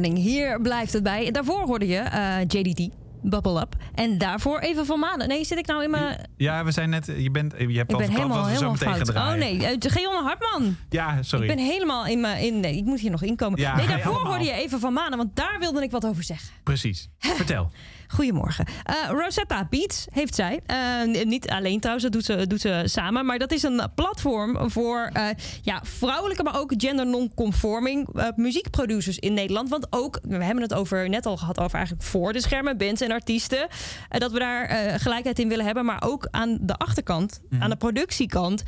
Hier 0.03 0.61
blijft 0.61 0.93
het 0.93 1.03
bij. 1.03 1.31
Daarvoor 1.31 1.61
hoorde 1.61 1.87
je 1.87 1.99
eh, 1.99 2.41
JDT, 2.41 2.89
Bubble 3.23 3.61
Up. 3.61 3.77
En 3.95 4.19
daarvoor 4.19 4.59
even 4.59 4.87
van 4.87 4.99
maanden. 4.99 5.29
Nee, 5.29 5.45
zit 5.45 5.59
ik 5.59 5.67
nou 5.67 5.83
in 5.83 5.91
mijn... 5.91 6.24
Ja, 6.45 6.65
we 6.65 6.71
zijn 6.71 6.91
net. 6.91 7.07
Je, 7.17 7.31
bent, 7.31 7.55
je 7.59 7.77
hebt 7.77 7.91
Ik 7.91 7.97
al 7.97 7.99
ben 7.99 8.11
helemaal, 8.11 8.39
wat 8.39 8.47
we 8.47 8.57
zo 8.57 8.73
helemaal 8.73 8.99
meteen. 8.99 9.17
Oh 9.17 9.33
nee, 9.33 9.57
uh, 9.57 9.77
Geonne 9.79 10.23
Hartman. 10.23 10.77
Ja, 10.91 11.23
sorry. 11.23 11.49
Ik 11.49 11.57
ben 11.57 11.65
helemaal 11.65 12.07
in 12.07 12.21
mijn... 12.21 12.45
In, 12.45 12.61
nee, 12.61 12.77
ik 12.77 12.85
moet 12.85 13.01
hier 13.01 13.11
nog 13.11 13.23
inkomen. 13.23 13.61
Ja, 13.61 13.77
nee, 13.77 13.87
daarvoor 13.87 14.13
allemaal. 14.13 14.31
hoorde 14.33 14.45
je 14.45 14.53
even 14.53 14.81
van 14.81 14.93
maanden, 14.93 15.19
want 15.19 15.37
daar 15.37 15.57
wilde 15.59 15.83
ik 15.83 15.91
wat 15.91 16.07
over 16.07 16.23
zeggen. 16.25 16.49
Precies. 16.63 17.09
Vertel. 17.19 17.71
Goedemorgen. 18.09 18.65
Eh, 18.83 18.95
Rosetta 19.09 19.67
Beats 19.71 20.07
heeft 20.11 20.35
zij. 20.35 20.61
Eh, 20.67 21.25
niet 21.25 21.49
alleen 21.51 21.81
trouwens, 21.81 22.05
dat 22.05 22.13
doet 22.13 22.25
ze, 22.25 22.47
doet 22.47 22.61
ze 22.61 22.83
samen. 22.85 23.27
Maar 23.27 23.39
dat 23.39 23.53
is 23.53 23.63
een 23.63 23.83
platform 23.95 24.71
voor 24.71 25.11
eh, 25.13 25.27
ja, 25.63 25.81
vrouwelijke, 25.85 26.43
maar 26.43 26.59
ook 26.61 26.73
gender 26.77 27.07
non-conforming 27.07 28.09
eh, 28.15 28.29
muziekproducers 28.37 29.19
in 29.19 29.35
Nederland. 29.35 29.69
Want 29.69 29.87
ook, 29.91 30.19
we 30.23 30.45
hebben 30.45 30.63
het 30.63 30.75
over, 30.75 31.09
net 31.09 31.27
al 31.27 31.37
gehad 31.37 31.61
over 31.61 31.75
eigenlijk 31.77 32.07
voor 32.07 32.33
de 32.33 32.41
schermen, 32.41 32.77
bands 32.77 33.01
en 33.01 33.13
artiesten. 33.13 33.69
eh, 34.09 34.21
dat 34.21 34.33
we 34.33 34.39
daar 34.39 34.65
eh, 34.65 34.95
gelijkheid 35.01 35.39
in 35.39 35.49
willen 35.49 35.65
hebben. 35.65 35.85
Maar 35.85 36.03
ook 36.07 36.29
aan 36.35 36.59
de 36.61 36.77
achterkant, 36.77 37.41
aan 37.59 37.71
de 37.71 37.77
productiekant 37.77 38.63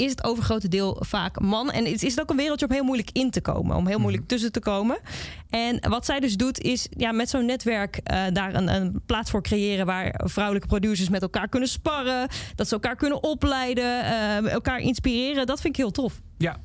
is 0.00 0.10
het 0.10 0.24
overgrote 0.24 0.68
deel 0.68 1.02
vaak 1.06 1.40
man. 1.40 1.70
En 1.70 1.84
het 1.84 2.02
is 2.02 2.20
ook 2.20 2.30
een 2.30 2.36
wereldje 2.36 2.66
om 2.66 2.72
heel 2.72 2.84
moeilijk 2.84 3.10
in 3.12 3.30
te 3.30 3.40
komen. 3.40 3.76
Om 3.76 3.86
heel 3.86 3.98
moeilijk 3.98 4.28
tussen 4.28 4.52
te 4.52 4.60
komen. 4.60 4.98
En 5.48 5.88
wat 5.88 6.04
zij 6.04 6.20
dus 6.20 6.36
doet, 6.36 6.60
is 6.60 6.86
ja, 6.90 7.12
met 7.12 7.28
zo'n 7.28 7.46
netwerk 7.46 7.96
eh, 7.96 8.22
daar 8.32 8.54
een, 8.54 8.74
een 8.74 9.02
plaats 9.06 9.30
voor 9.30 9.42
creëren... 9.42 9.86
waar 9.86 10.20
vrouwelijke 10.24 10.68
producers 10.68 11.08
met 11.08 11.22
elkaar 11.22 11.48
kunnen 11.48 11.68
sparren. 11.68 12.28
Dat 12.54 12.68
ze 12.68 12.74
elkaar 12.74 12.96
kunnen 12.96 13.22
opleiden, 13.22 14.04
eh, 14.04 14.52
elkaar 14.52 14.78
inspireren. 14.78 15.46
Dat 15.46 15.60
vind 15.60 15.76
ik 15.76 15.82
heel 15.82 15.90
tof. 15.90 16.20
Ja. 16.38 16.56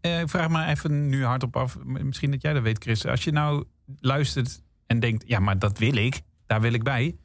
Eh, 0.00 0.20
ik 0.20 0.28
vraag 0.28 0.48
me 0.48 0.66
even 0.66 1.08
nu 1.08 1.24
hardop 1.24 1.56
af. 1.56 1.78
Misschien 1.84 2.30
dat 2.30 2.42
jij 2.42 2.52
dat 2.52 2.62
weet, 2.62 2.82
Chris. 2.82 3.06
Als 3.06 3.24
je 3.24 3.32
nou 3.32 3.64
luistert 4.00 4.62
en 4.86 5.00
denkt: 5.00 5.24
ja, 5.26 5.38
maar 5.38 5.58
dat 5.58 5.78
wil 5.78 5.96
ik. 5.96 6.20
Daar 6.46 6.60
wil 6.60 6.72
ik 6.72 6.82
bij. 6.82 7.16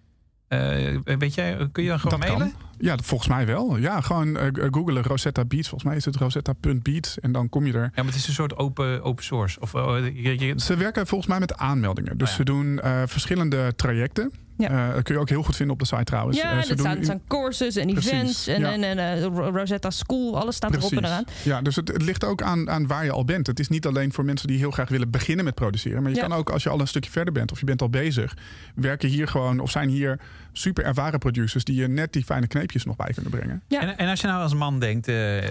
Eh, 0.48 0.98
weet 1.18 1.34
jij, 1.34 1.68
kun 1.72 1.84
je 1.84 1.90
dan 1.90 2.00
gewoon 2.00 2.20
dat 2.20 2.30
mailen? 2.30 2.52
kan. 2.52 2.66
Ja, 2.80 2.98
volgens 3.04 3.30
mij 3.30 3.46
wel. 3.46 3.78
Ja, 3.78 4.02
gewoon 4.02 4.38
eh, 4.38 4.48
googelen 4.72 5.04
Rosetta 5.04 5.46
Beats. 5.46 5.70
Volgens 5.70 5.90
mij 5.90 5.96
is 6.00 6.06
het 6.06 6.16
rosetta.beats. 6.16 7.20
En 7.20 7.32
dan 7.32 7.50
kom 7.50 7.66
je 7.66 7.74
er. 7.74 7.82
Ja, 7.82 7.90
maar 7.96 8.06
het 8.06 8.16
is 8.16 8.28
een 8.28 8.34
soort 8.34 8.58
open, 8.58 9.04
open 9.04 9.24
source. 9.24 9.60
Of, 9.60 9.72
je, 9.72 10.40
je- 10.40 10.54
Ze 10.58 10.76
werken 10.76 11.08
volgens 11.08 11.30
mij 11.30 11.40
met 11.40 11.58
aanmeldingen. 11.58 12.18
Dus 12.18 12.28
Oh 12.30 12.36
ja. 12.38 12.40
ze 12.40 12.44
doen 12.44 12.80
eh, 12.80 13.02
verschillende 13.06 13.74
trajecten. 13.76 14.32
Ja. 14.58 14.88
Eh, 14.88 14.94
dat 14.94 15.04
kun 15.04 15.14
je 15.16 15.20
ook 15.22 15.30
heel 15.30 15.44
goed 15.44 15.56
vinden 15.56 15.74
op 15.74 15.80
de 15.82 15.88
site 15.88 16.04
trouwens. 16.04 16.38
ja, 16.38 16.62
zijn, 16.64 16.98
in- 16.98 17.06
zijn 17.06 17.22
courses 17.28 17.76
en 17.76 17.88
Precies, 17.94 18.12
events 18.12 18.48
en, 18.48 18.60
ja. 18.60 18.72
en, 18.72 18.84
en 18.84 19.00
eh, 19.00 19.24
Rosetta 19.54 19.90
School. 19.90 20.40
Alles 20.40 20.56
staat 20.56 20.76
erop 20.76 20.92
en 20.92 21.06
eraan. 21.06 21.24
Ja, 21.44 21.62
dus 21.62 21.76
het, 21.76 21.88
het 21.88 22.02
ligt 22.02 22.24
ook 22.24 22.42
aan, 22.42 22.70
aan 22.70 22.88
waar 22.88 23.04
je 23.04 23.12
al 23.12 23.26
bent. 23.26 23.48
Het 23.48 23.60
is 23.60 23.68
niet 23.70 23.86
alleen 23.86 24.14
voor 24.14 24.26
mensen 24.26 24.48
die 24.48 24.58
heel 24.58 24.72
graag 24.72 24.90
willen 24.90 25.10
beginnen 25.10 25.46
met 25.46 25.56
produceren. 25.56 26.02
Maar 26.02 26.12
je 26.12 26.18
Ja. 26.18 26.28
kan 26.28 26.38
ook, 26.38 26.50
als 26.50 26.64
je 26.64 26.70
al 26.70 26.80
een 26.80 26.88
stukje 26.88 27.12
verder 27.12 27.34
bent 27.34 27.52
of 27.52 27.60
je 27.60 27.66
bent 27.66 27.82
al 27.82 27.90
bezig, 27.90 28.34
werken 28.76 29.10
hier 29.10 29.28
gewoon 29.28 29.60
of 29.60 29.72
zijn 29.72 29.90
hier 29.90 30.20
super 30.52 30.84
ervaren 30.84 31.20
producers 31.20 31.64
die 31.64 31.76
je 31.76 31.88
net 31.88 32.14
die 32.14 32.24
fijne 32.24 32.48
kneepjes 32.48 32.86
nog 32.86 32.96
bij 32.96 33.12
kunnen 33.14 33.32
brengen. 33.32 33.64
Ja. 33.68 33.82
En, 33.82 33.98
en 33.98 34.10
als 34.10 34.22
je 34.22 34.28
nou 34.28 34.42
als 34.42 34.54
man 34.54 34.80
denkt, 34.80 35.08
eh, 35.08 35.44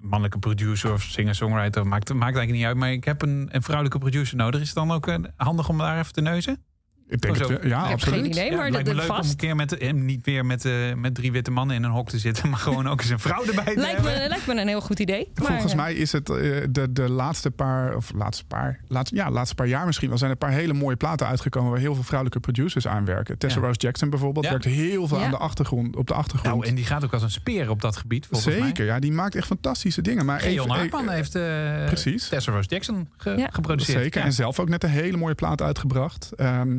mannelijke 0.00 0.38
producer 0.38 0.92
of 0.92 1.02
singer-songwriter, 1.02 1.86
maakt, 1.86 2.08
maakt 2.08 2.22
eigenlijk 2.22 2.52
niet 2.52 2.64
uit. 2.64 2.76
Maar 2.76 2.92
ik 2.92 3.04
heb 3.04 3.22
een, 3.22 3.48
een 3.52 3.62
vrouwelijke 3.62 3.98
producer 3.98 4.36
nodig. 4.36 4.60
Is 4.60 4.66
het 4.66 4.76
dan 4.76 4.92
ook 4.92 5.18
handig 5.36 5.68
om 5.68 5.78
daar 5.78 5.98
even 5.98 6.12
te 6.12 6.20
neuzen? 6.20 6.62
Ik 7.08 7.20
denk 7.20 7.34
Oh, 7.34 7.40
het 7.40 7.48
wel. 7.48 7.66
Ja, 7.68 7.78
Ik 7.82 7.84
heb 7.84 7.92
absoluut. 7.92 8.20
geen 8.20 8.30
idee, 8.30 8.44
Ja, 8.50 8.54
maar 8.56 8.64
het 8.64 8.72
lijkt 8.72 8.86
dat 8.86 8.96
me 8.96 9.00
leuk 9.02 9.10
om 9.10 9.16
een 9.18 9.24
vast. 9.24 9.36
keer 9.36 9.56
met, 9.56 9.78
eh, 9.78 9.92
niet 9.92 10.24
weer 10.26 10.46
met, 10.46 10.64
eh, 10.64 10.72
met 10.94 11.14
drie 11.14 11.32
witte 11.32 11.50
mannen 11.50 11.76
in 11.76 11.82
een 11.82 11.90
hok 11.90 12.08
te 12.08 12.18
zitten, 12.18 12.48
maar 12.50 12.58
gewoon 12.58 12.88
ook 12.88 13.00
eens 13.00 13.10
een 13.10 13.18
vrouw 13.18 13.44
erbij 13.44 13.64
te 13.74 13.80
Lijkt 13.80 13.94
hebben. 14.02 14.12
me, 14.22 14.28
lijkt 14.28 14.46
me 14.46 14.60
een 14.60 14.68
heel 14.68 14.80
goed 14.80 14.98
idee. 14.98 15.28
Maar, 15.34 15.46
Volgens 15.46 15.72
eh, 15.72 15.78
mij 15.78 15.94
is 15.94 16.12
het 16.12 16.30
eh, 16.30 16.36
de, 16.70 16.92
de 16.92 17.08
laatste 17.10 17.50
paar, 17.50 17.96
of 17.96 18.12
laatste 18.14 18.44
paar, 18.44 18.80
laatste, 18.88 19.16
ja, 19.16 19.30
laatste 19.30 19.54
paar 19.54 19.66
jaar 19.66 19.86
misschien 19.86 20.08
wel, 20.08 20.18
zijn 20.18 20.30
er 20.30 20.36
een 20.42 20.48
paar 20.48 20.58
hele 20.58 20.72
mooie 20.72 20.96
platen 20.96 21.26
uitgekomen 21.26 21.70
waar 21.70 21.80
heel 21.80 21.94
veel 21.94 22.02
vrouwelijke 22.02 22.40
producers 22.40 22.86
aan 22.86 23.04
werken. 23.04 23.38
Tessa 23.38 23.60
Ja. 23.60 23.66
Rose 23.66 23.78
Jackson 23.80 24.10
bijvoorbeeld 24.10 24.44
Ja. 24.44 24.50
werkt 24.50 24.64
heel 24.64 25.08
veel 25.08 25.18
Ja. 25.18 25.24
aan 25.24 25.30
de 25.30 25.36
achtergrond, 25.38 25.96
op 25.96 26.06
de 26.06 26.14
achtergrond. 26.14 26.54
Nou, 26.54 26.66
en 26.68 26.74
die 26.74 26.84
gaat 26.84 27.04
ook 27.04 27.12
als 27.12 27.22
een 27.22 27.30
speer 27.30 27.70
op 27.70 27.80
dat 27.80 27.96
gebied, 27.96 28.26
volgens 28.26 28.54
mij. 28.56 28.66
Zeker, 28.66 28.84
ja, 28.84 28.98
die 28.98 29.12
maakt 29.12 29.34
echt 29.34 29.46
fantastische 29.46 30.02
dingen. 30.02 30.24
Maar 30.24 30.40
Geon 30.40 30.52
even- 30.52 30.70
Hartman 30.70 31.08
eh, 31.08 31.14
heeft 31.14 31.34
eh 31.34 31.84
precies. 31.86 32.28
Tessa 32.28 32.52
Rose 32.52 32.68
Jackson 32.68 33.08
ge- 33.16 33.30
Ja. 33.36 33.48
geproduceerd. 33.52 34.02
Zeker. 34.02 34.20
Ja. 34.20 34.26
En 34.26 34.32
zelf 34.32 34.58
ook 34.58 34.68
net 34.68 34.84
een 34.84 34.90
hele 34.90 35.16
mooie 35.16 35.34
plaat 35.34 35.62
uitgebracht. 35.62 36.32
Ehm, 36.36 36.78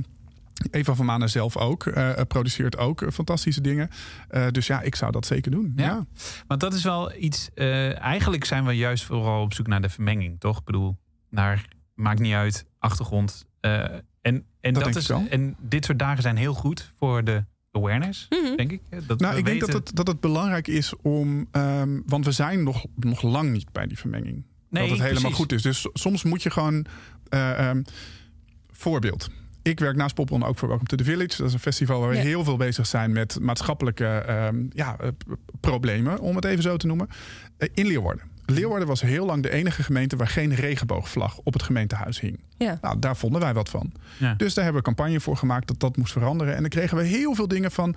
Eva 0.72 0.96
van 0.96 1.06
Manen 1.06 1.30
zelf 1.30 1.58
ook. 1.58 1.86
eh, 1.86 2.22
produceert 2.28 2.78
ook 2.78 3.02
eh, 3.02 3.10
fantastische 3.12 3.62
dingen. 3.62 3.90
Eh, 4.28 4.48
dus 4.52 4.68
ja, 4.68 4.82
ik 4.82 4.96
zou 4.96 5.12
dat 5.12 5.26
zeker 5.26 5.52
doen. 5.52 5.74
Ja. 5.76 5.84
Ja. 5.86 6.06
Want 6.48 6.60
dat 6.60 6.74
is 6.74 6.84
wel 6.84 7.14
iets. 7.16 7.50
eh, 7.54 8.00
eigenlijk 8.00 8.46
zijn 8.46 8.66
we 8.66 8.72
juist 8.74 9.04
vooral 9.04 9.42
op 9.42 9.54
zoek 9.54 9.68
naar 9.68 9.82
de 9.82 9.90
vermenging, 9.90 10.40
toch? 10.40 10.58
Ik 10.60 10.64
bedoel, 10.66 10.98
naar 11.30 11.68
maakt 11.94 12.20
niet 12.20 12.34
uit, 12.34 12.66
achtergrond. 12.80 13.46
eh, 13.60 13.84
en, 14.22 14.46
en, 14.62 14.74
Dat 14.74 14.96
is, 14.96 15.10
en 15.10 15.56
dit 15.60 15.86
soort 15.86 16.00
dagen 16.00 16.22
zijn 16.22 16.38
heel 16.38 16.54
goed 16.54 16.92
voor 16.98 17.24
de 17.24 17.46
awareness, 17.72 18.28
Mhm. 18.30 18.56
denk 18.56 18.72
ik. 18.72 18.82
Dat 19.08 19.20
Nou, 19.20 19.34
we 19.34 19.40
ik 19.40 19.46
denk 19.46 19.60
dat 19.60 19.74
het, 19.74 19.92
dat 19.96 20.08
het 20.08 20.20
belangrijk 20.20 20.68
is 20.68 20.94
om. 21.02 21.48
ehm, 21.52 22.00
want 22.06 22.26
we 22.26 22.32
zijn 22.32 22.64
nog, 22.64 22.86
nog 22.96 23.22
lang 23.22 23.52
niet 23.52 23.72
bij 23.72 23.88
die 23.88 23.98
vermenging. 23.98 24.46
Nee, 24.70 24.82
dat 24.90 24.98
het 24.98 25.08
helemaal 25.08 25.22
precies. 25.22 25.38
goed 25.38 25.52
is. 25.52 25.62
Dus 25.62 25.82
so- 25.82 25.90
soms 25.94 26.24
moet 26.24 26.44
je 26.44 26.50
gewoon. 26.50 26.86
eh, 27.30 27.70
ehm, 27.70 27.82
voorbeeld. 28.72 29.30
Ik 29.68 29.80
werk 29.80 29.96
naast 29.96 30.16
Popronde 30.16 30.46
ook 30.46 30.58
voor 30.58 30.68
Welcome 30.68 30.90
to 30.90 30.98
the 30.98 31.04
Village. 31.04 31.38
Dat 31.38 31.48
is 31.48 31.54
een 31.54 31.60
festival 31.60 32.00
waar 32.00 32.10
we 32.10 32.16
Ja. 32.16 32.22
heel 32.22 32.44
veel 32.44 32.58
bezig 32.58 32.86
zijn 32.88 33.12
met 33.12 33.40
maatschappelijke 33.42 34.06
ehm, 34.06 34.66
ja, 34.74 34.96
eh, 35.00 35.08
problemen, 35.60 36.20
om 36.20 36.36
het 36.36 36.46
even 36.46 36.64
zo 36.64 36.78
te 36.78 36.88
noemen. 36.88 37.08
Eh, 37.58 37.70
in 37.74 37.86
Leeuwarden. 37.86 38.24
Leeuwarden 38.46 38.88
was 38.88 39.02
heel 39.02 39.26
lang 39.26 39.44
de 39.44 39.50
enige 39.50 39.84
gemeente 39.84 40.16
waar 40.16 40.28
geen 40.28 40.56
regenboogvlag 40.56 41.38
op 41.44 41.54
het 41.54 41.64
gemeentehuis 41.64 42.20
hing. 42.20 42.40
Ja. 42.58 42.78
Nou, 42.82 43.00
daar 43.00 43.18
vonden 43.18 43.42
wij 43.42 43.54
wat 43.54 43.70
van. 43.70 43.92
Ja. 44.18 44.34
Dus 44.34 44.54
daar 44.54 44.64
hebben 44.64 44.84
we 44.84 44.90
een 44.90 44.96
campagne 44.96 45.20
voor 45.22 45.38
gemaakt 45.38 45.68
dat 45.68 45.80
dat 45.80 45.98
moest 45.98 46.12
veranderen. 46.12 46.56
En 46.56 46.62
dan 46.62 46.70
kregen 46.70 46.98
we 46.98 47.04
heel 47.04 47.36
veel 47.36 47.48
dingen 47.48 47.72
van, 47.72 47.96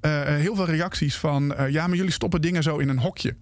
eh, 0.00 0.20
eh, 0.20 0.40
heel 0.40 0.54
veel 0.54 0.66
reacties 0.66 1.16
van, 1.16 1.54
eh, 1.54 1.68
ja, 1.68 1.86
maar 1.86 1.96
jullie 1.96 2.12
stoppen 2.12 2.40
dingen 2.40 2.62
zo 2.62 2.76
in 2.78 2.88
een 2.88 2.98
hokje. 2.98 3.34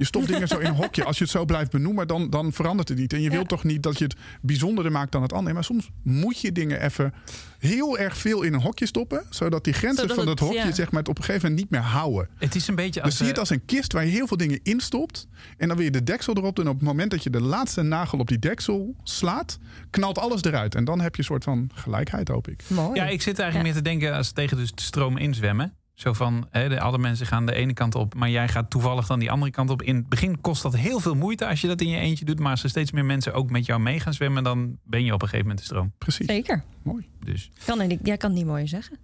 Je 0.00 0.06
stopt 0.06 0.26
dingen 0.26 0.48
zo 0.48 0.58
in 0.58 0.66
een 0.66 0.74
hokje. 0.74 1.04
Als 1.04 1.18
je 1.18 1.22
het 1.24 1.32
zo 1.32 1.44
blijft 1.44 1.70
benoemen, 1.70 2.06
dan, 2.06 2.30
dan 2.30 2.52
verandert 2.52 2.88
het 2.88 2.98
niet. 2.98 3.12
En 3.12 3.18
je 3.18 3.24
Ja. 3.24 3.30
wilt 3.30 3.48
toch 3.48 3.64
niet 3.64 3.82
dat 3.82 3.98
je 3.98 4.04
het 4.04 4.16
bijzonderder 4.42 4.92
maakt 4.92 5.12
dan 5.12 5.22
het 5.22 5.32
andere. 5.32 5.54
Maar 5.54 5.64
soms 5.64 5.90
moet 6.02 6.40
je 6.40 6.52
dingen 6.52 6.82
even 6.84 7.14
heel 7.58 7.98
erg 7.98 8.16
veel 8.16 8.42
in 8.42 8.54
een 8.54 8.60
hokje 8.60 8.86
stoppen. 8.86 9.24
Zodat 9.30 9.64
die 9.64 9.72
grenzen 9.72 10.00
Zodat 10.00 10.16
van 10.16 10.28
het- 10.28 10.38
dat 10.38 10.48
hokje 10.48 10.66
ja. 10.68 10.74
zeg 10.74 10.90
maar, 10.90 11.00
het 11.00 11.08
op 11.08 11.18
een 11.18 11.24
gegeven 11.24 11.48
moment 11.50 11.70
niet 11.70 11.80
meer 11.80 11.88
houden. 11.90 12.28
Het 12.38 12.54
is 12.54 12.68
een 12.68 12.74
beetje 12.74 13.00
als. 13.02 13.08
Dus 13.10 13.18
zie 13.18 13.26
je 13.26 13.32
eh, 13.32 13.38
het 13.40 13.48
als 13.50 13.58
een 13.58 13.64
kist 13.66 13.92
waar 13.92 14.04
je 14.04 14.10
heel 14.10 14.26
veel 14.26 14.36
dingen 14.36 14.60
in 14.62 14.80
stopt. 14.80 15.26
En 15.56 15.68
dan 15.68 15.76
wil 15.76 15.84
je 15.86 15.90
de 15.92 16.02
deksel 16.04 16.34
erop 16.36 16.56
doen. 16.56 16.64
En 16.64 16.70
op 16.70 16.78
het 16.78 16.86
moment 16.88 17.10
dat 17.10 17.22
je 17.22 17.30
de 17.30 17.40
laatste 17.42 17.82
nagel 17.82 18.18
op 18.18 18.28
die 18.28 18.38
deksel 18.38 18.94
slaat, 19.02 19.58
knalt 19.90 20.18
alles 20.18 20.42
eruit. 20.42 20.74
En 20.74 20.84
dan 20.84 21.00
heb 21.00 21.12
je 21.14 21.18
een 21.20 21.26
soort 21.26 21.44
van 21.44 21.70
gelijkheid, 21.74 22.28
hoop 22.28 22.48
ik. 22.48 22.62
Mooi. 22.66 23.00
Ja, 23.00 23.06
ik 23.08 23.22
zit 23.22 23.38
eigenlijk 23.38 23.72
meer 23.72 23.82
te 23.82 23.88
denken 23.88 24.14
als 24.14 24.32
tegen 24.32 24.56
dus 24.56 24.72
de 24.72 24.82
stroom 24.82 25.16
inzwemmen. 25.16 25.74
Zo 26.00 26.12
van, 26.12 26.46
hè, 26.50 26.68
de, 26.68 26.80
alle 26.80 26.98
mensen 26.98 27.26
gaan 27.26 27.46
de 27.46 27.54
ene 27.54 27.72
kant 27.72 27.94
op, 27.94 28.14
maar 28.14 28.30
jij 28.30 28.48
gaat 28.48 28.70
toevallig 28.70 29.06
dan 29.06 29.18
die 29.18 29.30
andere 29.30 29.50
kant 29.50 29.70
op. 29.70 29.82
In 29.82 29.96
het 29.96 30.08
begin 30.08 30.40
kost 30.40 30.62
dat 30.62 30.76
heel 30.76 31.00
veel 31.00 31.14
moeite 31.14 31.46
als 31.46 31.60
je 31.60 31.66
dat 31.66 31.80
in 31.80 31.88
je 31.88 31.98
eentje 31.98 32.24
doet. 32.24 32.38
Maar 32.38 32.50
als 32.50 32.62
er 32.62 32.68
steeds 32.68 32.90
meer 32.90 33.04
mensen 33.04 33.32
ook 33.34 33.50
met 33.50 33.66
jou 33.66 33.80
mee 33.80 34.00
gaan 34.00 34.14
zwemmen, 34.14 34.44
dan 34.44 34.76
ben 34.84 35.04
je 35.04 35.12
op 35.12 35.22
een 35.22 35.28
gegeven 35.28 35.46
moment 35.48 35.58
de 35.68 35.74
stroom. 35.74 35.92
Precies. 35.98 36.26
Zeker. 36.26 36.62
Mooi. 36.82 37.08
Dus 37.24 37.50
Kan 37.64 37.80
er 37.80 37.86
niet, 37.86 38.00
jij 38.02 38.16
kan 38.16 38.30
het 38.30 38.38
niet 38.38 38.48
mooi 38.48 38.66
zeggen. 38.68 38.98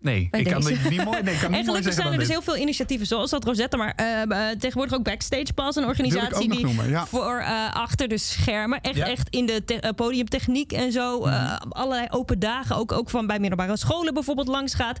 nee, 0.00 0.28
Bij 0.30 0.40
ik 0.40 0.46
kan 0.46 0.60
deze. 0.64 0.88
niet 0.88 1.04
mooi, 1.04 1.22
nee, 1.22 1.34
ik 1.34 1.40
kan 1.40 1.50
En 1.50 1.50
niet 1.50 1.50
mooi 1.50 1.64
gelukkig 1.64 1.92
zijn 1.92 2.06
er 2.06 2.12
dus 2.12 2.22
dit. 2.26 2.28
heel 2.36 2.42
veel 2.42 2.56
initiatieven, 2.56 3.06
zoals 3.06 3.30
dat 3.30 3.44
Rosetta, 3.44 3.76
maar 3.76 3.92
eh, 3.96 4.22
eh, 4.22 4.58
tegenwoordig 4.58 4.94
ook 4.96 5.04
Backstage 5.04 5.52
Pass, 5.54 5.76
een 5.76 5.84
organisatie 5.84 6.50
die 6.50 6.64
noemen, 6.64 6.88
ja. 6.88 7.06
voor 7.06 7.38
eh, 7.38 7.74
achter 7.74 8.08
de 8.08 8.18
schermen, 8.18 8.80
echt, 8.80 8.96
Ja. 8.96 9.06
echt 9.06 9.28
in 9.28 9.46
de 9.46 9.64
te- 9.64 9.92
podiumtechniek 9.96 10.72
en 10.72 10.92
zo, 10.92 11.24
eh, 11.24 11.32
Mhm. 11.32 11.68
allerlei 11.70 12.06
open 12.10 12.38
dagen, 12.38 12.76
ook, 12.76 12.92
ook 12.92 13.10
van 13.10 13.26
bij 13.26 13.38
middelbare 13.38 13.76
scholen 13.76 14.14
bijvoorbeeld 14.14 14.48
langs 14.48 14.74
gaat, 14.74 14.98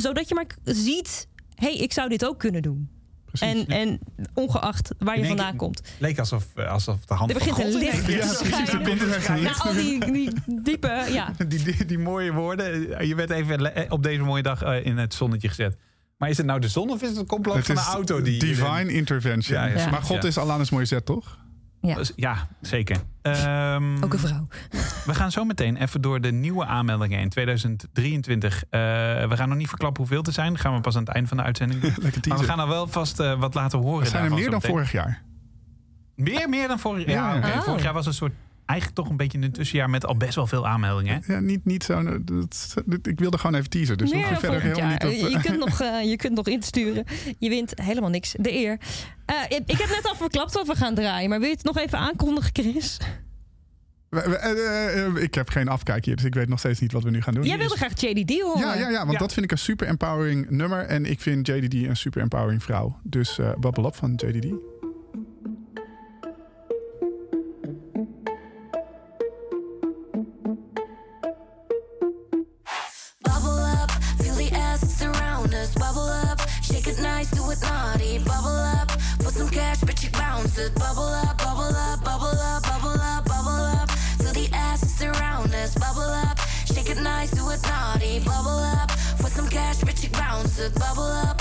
zodat 0.00 0.28
je 0.28 0.34
maar 0.34 0.46
ziet, 0.64 1.28
hé, 1.54 1.66
hey, 1.66 1.76
ik 1.76 1.92
zou 1.92 2.08
dit 2.08 2.24
ook 2.26 2.38
kunnen 2.38 2.62
doen. 2.62 2.88
Precies. 3.24 3.66
En, 3.66 3.66
en 3.66 3.98
ongeacht 4.34 4.90
waar 4.98 5.18
je 5.18 5.26
vandaan 5.26 5.56
komt. 5.56 5.82
leek 5.98 6.18
alsof, 6.18 6.46
eh, 6.54 6.70
alsof 6.70 7.04
de 7.04 7.14
hand 7.14 7.30
Er 7.30 7.36
van 7.40 7.48
begint 7.48 7.66
God 7.66 7.74
een 7.74 7.80
licht 7.88 8.06
Ja, 8.06 8.48
precies. 8.48 8.68
Er 8.72 8.80
komt 8.80 9.00
er 9.00 9.40
Na 9.42 9.52
al 9.58 9.72
die, 9.72 10.12
die 10.12 10.30
diepe, 10.62 11.04
ja. 11.10 11.32
Die, 11.48 11.62
die, 11.64 11.84
die 11.84 11.98
mooie 11.98 12.32
woorden. 12.32 12.98
eh, 12.98 13.06
Je 13.08 13.14
werd 13.14 13.30
even 13.30 13.62
le- 13.62 13.86
op 13.88 14.02
deze 14.02 14.20
mooie 14.22 14.42
dag 14.42 14.62
eh, 14.62 14.86
in 14.86 14.96
het 14.96 15.14
zonnetje 15.14 15.48
gezet. 15.48 15.76
Maar 16.16 16.28
is 16.30 16.36
het 16.36 16.46
nou 16.46 16.60
de 16.60 16.68
zon 16.68 16.90
of 16.90 17.02
is 17.02 17.08
het 17.08 17.16
een 17.18 17.26
complot 17.26 17.56
Het 17.56 17.66
van 17.66 17.76
een 17.76 17.82
is 17.82 17.88
auto? 17.88 18.22
Die 18.22 18.38
divine 18.38 18.92
intervention. 18.92 19.58
Ja, 19.60 19.66
ja, 19.66 19.90
Maar 19.90 20.02
God 20.02 20.22
ja. 20.22 20.28
is 20.28 20.38
Alanis 20.38 20.70
Morissette, 20.70 21.04
toch? 21.12 21.38
Ja. 21.80 21.98
Ja, 22.16 22.48
zeker. 22.60 22.96
Ehm, 23.22 24.04
Ook 24.04 24.12
een 24.12 24.18
vrouw. 24.18 24.46
We 25.04 25.14
gaan 25.14 25.30
zo 25.30 25.44
meteen 25.44 25.76
even 25.76 26.00
door 26.00 26.20
de 26.20 26.32
nieuwe 26.32 26.64
aanmeldingen 26.64 27.20
in 27.20 27.28
2023. 27.28 28.64
Eh, 28.64 28.80
we 29.28 29.36
gaan 29.36 29.48
nog 29.48 29.58
niet 29.58 29.68
verklappen 29.68 30.02
hoeveel 30.02 30.22
er 30.22 30.32
zijn. 30.32 30.52
Dat 30.52 30.60
gaan 30.60 30.74
we 30.74 30.80
pas 30.80 30.96
aan 30.96 31.04
het 31.04 31.14
eind 31.14 31.28
van 31.28 31.36
de 31.36 31.42
uitzending 31.42 31.80
doen. 31.80 31.92
Maar 32.28 32.38
we 32.38 32.44
gaan 32.44 32.58
al 32.58 32.68
wel 32.68 32.86
vast 32.86 33.20
eh, 33.20 33.38
wat 33.38 33.54
laten 33.54 33.78
horen. 33.78 34.04
Er 34.04 34.10
zijn 34.10 34.24
er 34.24 34.34
meer 34.34 34.50
dan 34.50 34.62
vorig 34.62 34.92
jaar. 34.92 35.22
Meer, 36.14 36.48
meer 36.48 36.68
dan 36.68 36.78
vorig 36.78 37.06
jaar. 37.06 37.48
Ja. 37.48 37.56
Oh. 37.56 37.62
Vorig 37.62 37.82
jaar 37.82 37.92
was 37.92 38.06
een 38.06 38.14
soort 38.14 38.32
eigenlijk 38.66 39.00
toch 39.00 39.10
een 39.10 39.16
beetje 39.16 39.38
een 39.42 39.52
tussenjaar 39.52 39.90
met 39.90 40.06
al 40.06 40.16
best 40.16 40.34
wel 40.34 40.46
veel 40.46 40.66
aanmeldingen. 40.66 41.22
hè? 41.24 41.32
Ja, 41.34 41.40
niet, 41.40 41.64
niet 41.64 41.84
zo. 41.84 42.02
dat- 42.22 42.74
dat- 42.86 43.06
ik 43.06 43.18
wilde 43.18 43.38
gewoon 43.38 43.56
even 43.56 43.70
teasen. 43.70 43.98
Dus 43.98 44.10
Meer 44.12 44.26
hoeven 44.28 44.32
dan 44.50 44.50
verder 44.52 44.70
volgend 44.70 44.78
helemaal 45.00 45.10
jaar. 45.10 45.22
niet 45.22 45.34
op. 45.34 45.42
Je 45.42 45.48
kunt, 45.48 45.58
nog, 45.64 45.80
eh, 46.00 46.10
je 46.10 46.16
kunt 46.16 46.34
nog 46.34 46.46
insturen. 46.46 47.04
Je 47.38 47.48
wint 47.48 47.72
helemaal 47.82 48.10
niks. 48.10 48.34
De 48.38 48.52
eer. 48.52 48.78
Eh, 49.26 49.34
ik 49.48 49.62
ik 49.66 49.78
heb 49.78 49.88
net 49.88 50.08
al 50.08 50.16
verklapt 50.16 50.52
wat 50.54 50.66
we 50.66 50.74
gaan 50.76 50.94
draaien. 50.94 51.28
Maar 51.28 51.38
wil 51.38 51.48
je 51.48 51.54
het 51.54 51.64
nog 51.64 51.78
even 51.78 51.98
aankondigen, 51.98 52.50
Chris? 52.52 52.98
Eh, 54.10 55.04
eh, 55.06 55.14
ik 55.16 55.34
heb 55.34 55.48
geen 55.48 55.68
afkijk 55.68 56.04
hier, 56.04 56.16
dus 56.16 56.24
ik 56.24 56.34
weet 56.34 56.48
nog 56.48 56.58
steeds 56.58 56.80
niet 56.80 56.92
wat 56.92 57.02
we 57.02 57.10
nu 57.10 57.22
gaan 57.22 57.34
doen. 57.34 57.44
Jij 57.44 57.58
wilde 57.58 57.76
graag 57.76 58.00
JDD 58.00 58.40
horen. 58.40 58.60
Ja, 58.60 58.74
ja, 58.74 58.88
ja, 58.90 58.98
want 58.98 59.12
Ja. 59.12 59.18
dat 59.18 59.32
vind 59.32 59.44
ik 59.44 59.52
een 59.52 59.58
super 59.58 59.86
empowering 59.86 60.50
nummer. 60.50 60.84
En 60.84 61.04
ik 61.06 61.20
vind 61.20 61.46
JDD 61.46 61.74
een 61.74 61.96
super 61.96 62.20
empowering 62.22 62.62
vrouw. 62.62 62.98
Dus 63.02 63.38
eh 63.38 63.54
Bubble 63.60 63.86
Up 63.86 63.94
van 63.94 64.12
JDD. 64.16 64.46
Bubble 90.74 91.02
up, 91.02 91.35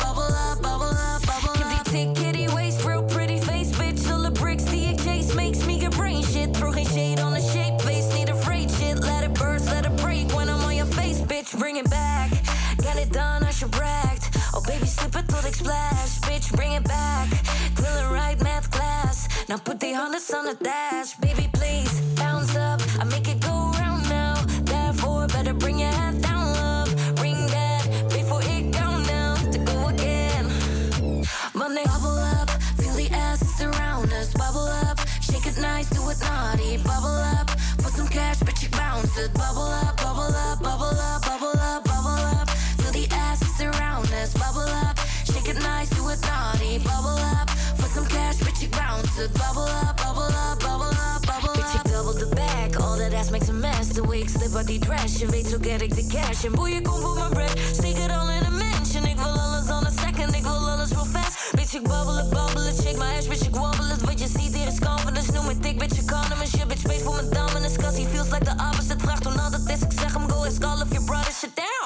it. 46.76 46.84
Bubble 46.84 47.20
up, 47.34 47.50
for 47.80 47.88
some 47.88 48.06
cash, 48.08 48.38
bitch, 48.38 48.62
you 48.62 48.70
bounce 48.70 49.18
it. 49.20 49.32
Bubble 49.34 49.70
up, 49.84 49.98
bubble 49.98 50.32
up, 50.46 50.60
bubble 50.60 50.94
up, 51.08 51.22
bubble 51.26 51.50
up. 51.50 51.58
Bitch, 51.58 51.92
double 51.92 52.14
the 52.14 52.28
bag, 52.36 52.76
all 52.82 52.98
that 52.98 53.14
ass 53.14 53.32
makes 53.32 53.50
a 53.50 53.54
mess. 53.54 53.88
The 53.90 54.04
way 54.04 54.26
slip 54.28 54.56
uit 54.56 54.68
die 54.68 54.80
dress, 54.80 55.18
je 55.18 55.28
weet 55.28 55.48
zo 55.48 55.58
get 55.62 55.82
ik 55.82 55.96
de 55.96 56.06
cash. 56.08 56.44
En 56.44 56.52
boeien, 56.52 56.84
kom 56.84 57.00
voor 57.02 57.18
mijn 57.18 57.30
bread, 57.30 57.60
steek 57.74 57.98
het 57.98 58.12
al 58.12 58.30
in 58.30 58.44
een 58.46 58.58
mansion. 58.58 59.06
Ik 59.06 59.16
wil 59.16 59.40
alles 59.40 59.70
on 59.70 59.86
a 59.86 59.92
second, 60.04 60.36
ik 60.36 60.44
wil 60.44 60.70
alles 60.70 60.90
real 60.90 61.06
fast. 61.06 61.34
Bitch, 61.56 61.74
ik 61.74 61.88
babbel 61.88 62.16
het, 62.16 62.30
babbel 62.30 62.64
het, 62.64 62.76
shake 62.82 62.98
my 62.98 63.18
ass, 63.18 63.28
bitch, 63.28 63.46
ik 63.46 63.56
wobble 63.56 63.88
het. 63.88 64.02
Wat 64.02 64.20
je 64.20 64.28
ziet 64.28 64.54
hier 64.56 64.68
is 64.68 64.80
confidence, 64.80 65.32
noem 65.32 65.46
me 65.46 65.60
dik, 65.60 65.78
bitch, 65.78 65.98
ik 65.98 66.06
kan 66.06 66.32
en 66.32 66.48
shit. 66.48 66.68
Bitch, 66.68 66.80
space 66.80 67.04
voor 67.04 67.16
mijn 67.16 67.30
dominance, 67.30 67.78
cause 67.78 68.02
he 68.02 68.08
feels 68.08 68.30
like 68.30 68.46
the 68.46 68.56
opposite. 68.68 69.00
Vraagt 69.00 69.22
toen 69.22 69.40
altijd 69.40 69.70
is, 69.70 69.82
ik 69.82 70.00
zeg 70.00 70.14
hem, 70.14 70.30
go 70.30 70.46
ask 70.46 70.64
all 70.64 70.82
of 70.82 70.90
your 70.90 71.06
brothers, 71.06 71.40
shit 71.40 71.56
down. 71.56 71.85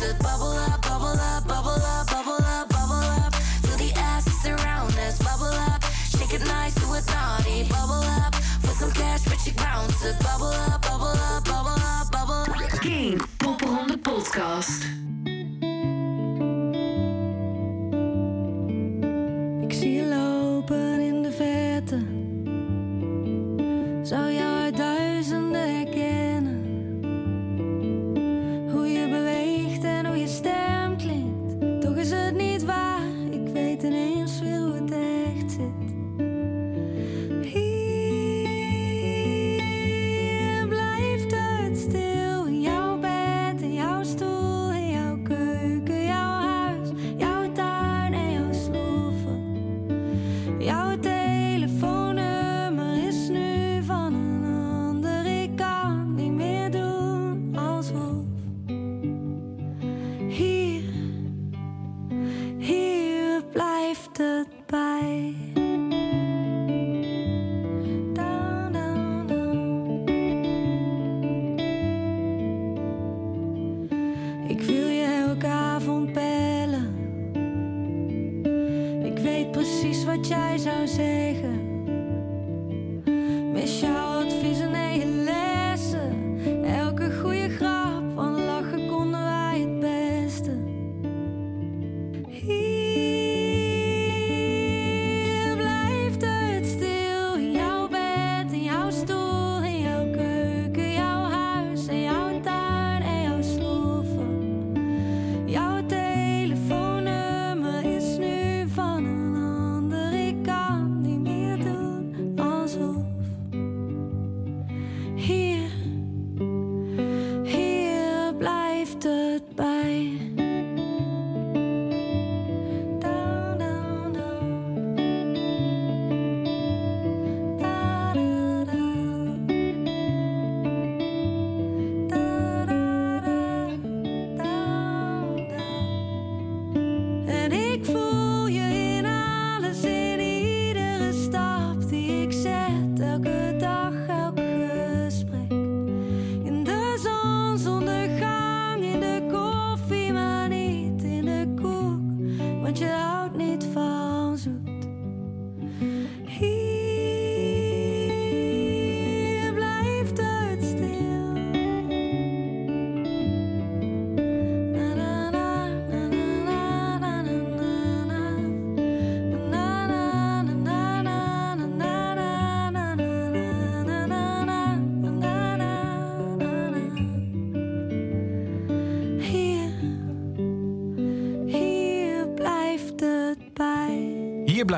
You 0.00 0.06
bounce 0.06 0.14
it. 0.14 0.22
Bubble 0.22 0.52
up, 0.52 0.60
bubble 0.62 0.72
up, 0.72 0.79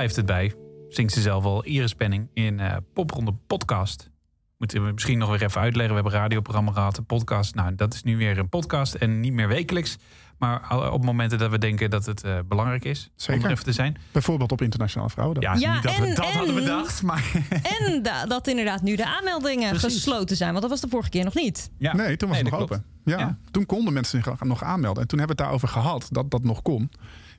blijft 0.03 0.17
het 0.17 0.27
bij. 0.27 0.55
Zingt 0.89 1.13
ze 1.13 1.21
zelf 1.21 1.45
al. 1.45 1.65
Iris 1.65 1.95
Penning 1.95 2.29
in 2.35 2.61
eh 2.61 2.77
Popronde 2.93 3.33
Podcast. 3.47 4.11
Moeten 4.59 4.85
we 4.87 4.93
misschien 4.93 5.19
nog 5.19 5.29
weer 5.31 5.43
even 5.43 5.61
uitleggen. 5.61 5.89
We 5.95 6.01
hebben 6.01 6.13
een 6.13 6.19
radioprogramma 6.25 6.73
gehad, 6.73 6.99
een 6.99 7.07
podcast. 7.07 7.55
Nou, 7.55 7.75
dat 7.75 7.95
is 7.95 8.03
nu 8.03 8.17
weer 8.17 8.39
een 8.39 8.49
podcast 8.49 8.95
en 8.95 9.21
niet 9.21 9.33
meer 9.33 9.49
wekelijks. 9.49 9.97
Maar 10.39 10.91
op 10.93 11.05
momenten 11.05 11.39
dat 11.39 11.51
we 11.51 11.59
denken 11.59 11.91
dat 11.91 12.07
het 12.07 12.25
eh, 12.25 12.39
belangrijk 12.49 12.85
is 12.85 13.05
om 13.05 13.13
Zeker. 13.17 13.45
er 13.45 13.51
even 13.51 13.65
te 13.65 13.73
zijn. 13.73 13.97
Bijvoorbeeld 14.13 14.53
op 14.53 14.63
Internationale 14.63 15.11
Vrouwendag. 15.11 15.45
Ja, 15.45 15.55
Ja, 15.61 15.75
niet 15.75 15.83
dat 15.83 15.97
we 15.97 16.07
en- 16.07 16.15
dat 16.15 16.25
hadden 16.25 16.49
en- 16.57 16.61
bedacht, 16.63 17.03
maar... 17.03 17.33
En 17.81 18.03
da- 18.03 18.27
dat 18.27 18.47
inderdaad 18.47 18.83
nu 18.83 18.97
de 18.97 19.07
aanmeldingen 19.07 19.69
Precies. 19.71 19.95
gesloten 19.95 20.37
zijn. 20.37 20.51
Want 20.51 20.61
dat 20.63 20.71
was 20.71 20.81
de 20.81 20.89
vorige 20.89 21.11
keer 21.11 21.25
nog 21.25 21.35
niet. 21.35 21.71
Ja. 21.79 21.95
Nee, 21.95 22.17
toen 22.17 22.29
was 22.29 22.37
Nee, 22.37 22.47
het 22.47 22.53
nog 22.59 22.63
open. 22.63 22.85
Ja, 23.05 23.19
Ja. 23.19 23.39
Toen 23.51 23.67
konden 23.67 23.93
mensen 23.93 24.23
zich 24.23 24.41
nog 24.41 24.63
aanmelden. 24.65 25.03
En 25.03 25.09
toen 25.09 25.19
hebben 25.19 25.37
we 25.37 25.43
het 25.43 25.51
daarover 25.53 25.69
gehad 25.81 26.07
dat 26.11 26.31
dat 26.31 26.45
nog 26.45 26.63
kon. 26.63 26.91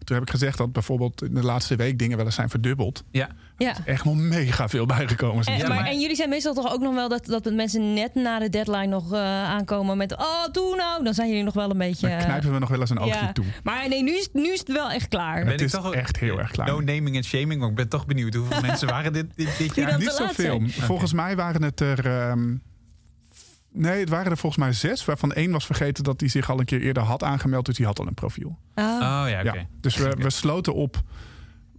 Toen 0.03 0.15
heb 0.15 0.25
ik 0.25 0.31
gezegd 0.31 0.57
dat 0.57 0.71
bijvoorbeeld 0.71 1.23
in 1.23 1.33
de 1.33 1.43
laatste 1.43 1.75
week 1.75 1.99
dingen 1.99 2.17
wel 2.17 2.25
eens 2.25 2.35
zijn 2.35 2.49
verdubbeld. 2.49 3.03
Ja. 3.11 3.29
Ja. 3.57 3.75
Echt 3.85 4.05
nog 4.05 4.15
mega 4.15 4.69
veel 4.69 4.85
bijgekomen. 4.85 5.37
En, 5.37 5.43
sinds 5.43 5.67
maar, 5.67 5.85
en 5.85 5.99
jullie 5.99 6.15
zijn 6.15 6.29
meestal 6.29 6.53
toch 6.53 6.73
ook 6.73 6.81
nog 6.81 6.93
wel 6.93 7.09
dat, 7.09 7.25
dat 7.25 7.53
mensen 7.53 7.93
net 7.93 8.15
na 8.15 8.39
de 8.39 8.49
deadline 8.49 8.87
nog 8.87 9.13
eh, 9.13 9.19
aankomen 9.43 9.97
met... 9.97 10.17
Oh, 10.17 10.45
doe 10.51 10.75
nou. 10.75 11.03
Dan 11.03 11.13
zijn 11.13 11.27
jullie 11.27 11.43
nog 11.43 11.53
wel 11.53 11.69
een 11.69 11.77
beetje... 11.77 12.07
Dan 12.07 12.17
knijpen 12.17 12.53
we 12.53 12.59
nog 12.59 12.69
wel 12.69 12.79
eens 12.79 12.89
een 12.89 12.99
oogje 12.99 13.13
ja. 13.13 13.31
toe. 13.31 13.45
Maar 13.63 13.89
nee, 13.89 14.03
nu 14.03 14.15
is, 14.15 14.29
nu 14.33 14.51
is 14.51 14.59
het 14.59 14.71
wel 14.71 14.89
echt 14.91 15.07
klaar. 15.07 15.43
Ben 15.43 15.51
Het 15.51 15.59
ik 15.59 15.65
is 15.65 15.71
toch 15.71 15.93
echt 15.93 16.17
heel 16.19 16.39
erg 16.39 16.51
klein. 16.51 16.69
No 16.69 16.79
naming 16.79 17.15
and 17.15 17.25
shaming, 17.25 17.59
maar 17.59 17.69
ik 17.69 17.75
ben 17.75 17.89
toch 17.89 18.05
benieuwd 18.05 18.33
hoeveel 18.33 18.61
mensen 18.69 18.87
waren 18.87 19.13
dit, 19.13 19.25
dit, 19.35 19.57
dit 19.57 19.75
jaar. 19.75 19.97
Niet 19.97 20.11
zoveel. 20.11 20.61
Volgens 20.67 21.13
mij 21.13 21.35
waren 21.35 21.63
het 21.63 21.79
er. 21.79 22.05
ehm, 22.05 22.55
nee, 23.73 23.99
het 23.99 24.09
waren 24.09 24.31
er 24.31 24.37
volgens 24.37 24.63
mij 24.63 24.73
zes. 24.73 25.05
Waarvan 25.05 25.31
één 25.33 25.51
was 25.51 25.65
vergeten 25.65 26.03
dat 26.03 26.19
hij 26.19 26.29
zich 26.29 26.49
al 26.49 26.59
een 26.59 26.65
keer 26.65 26.81
eerder 26.81 27.03
had 27.03 27.23
aangemeld. 27.23 27.65
Dus 27.65 27.75
die 27.75 27.85
had 27.85 27.99
al 27.99 28.07
een 28.07 28.13
profiel. 28.13 28.57
Oh. 28.75 28.85
Oh 28.85 28.99
ja, 29.29 29.39
oké. 29.45 29.53
Ja. 29.53 29.65
Dus 29.81 29.95
we, 29.97 30.15
we 30.17 30.29
sloten 30.29 30.73
op. 30.73 31.01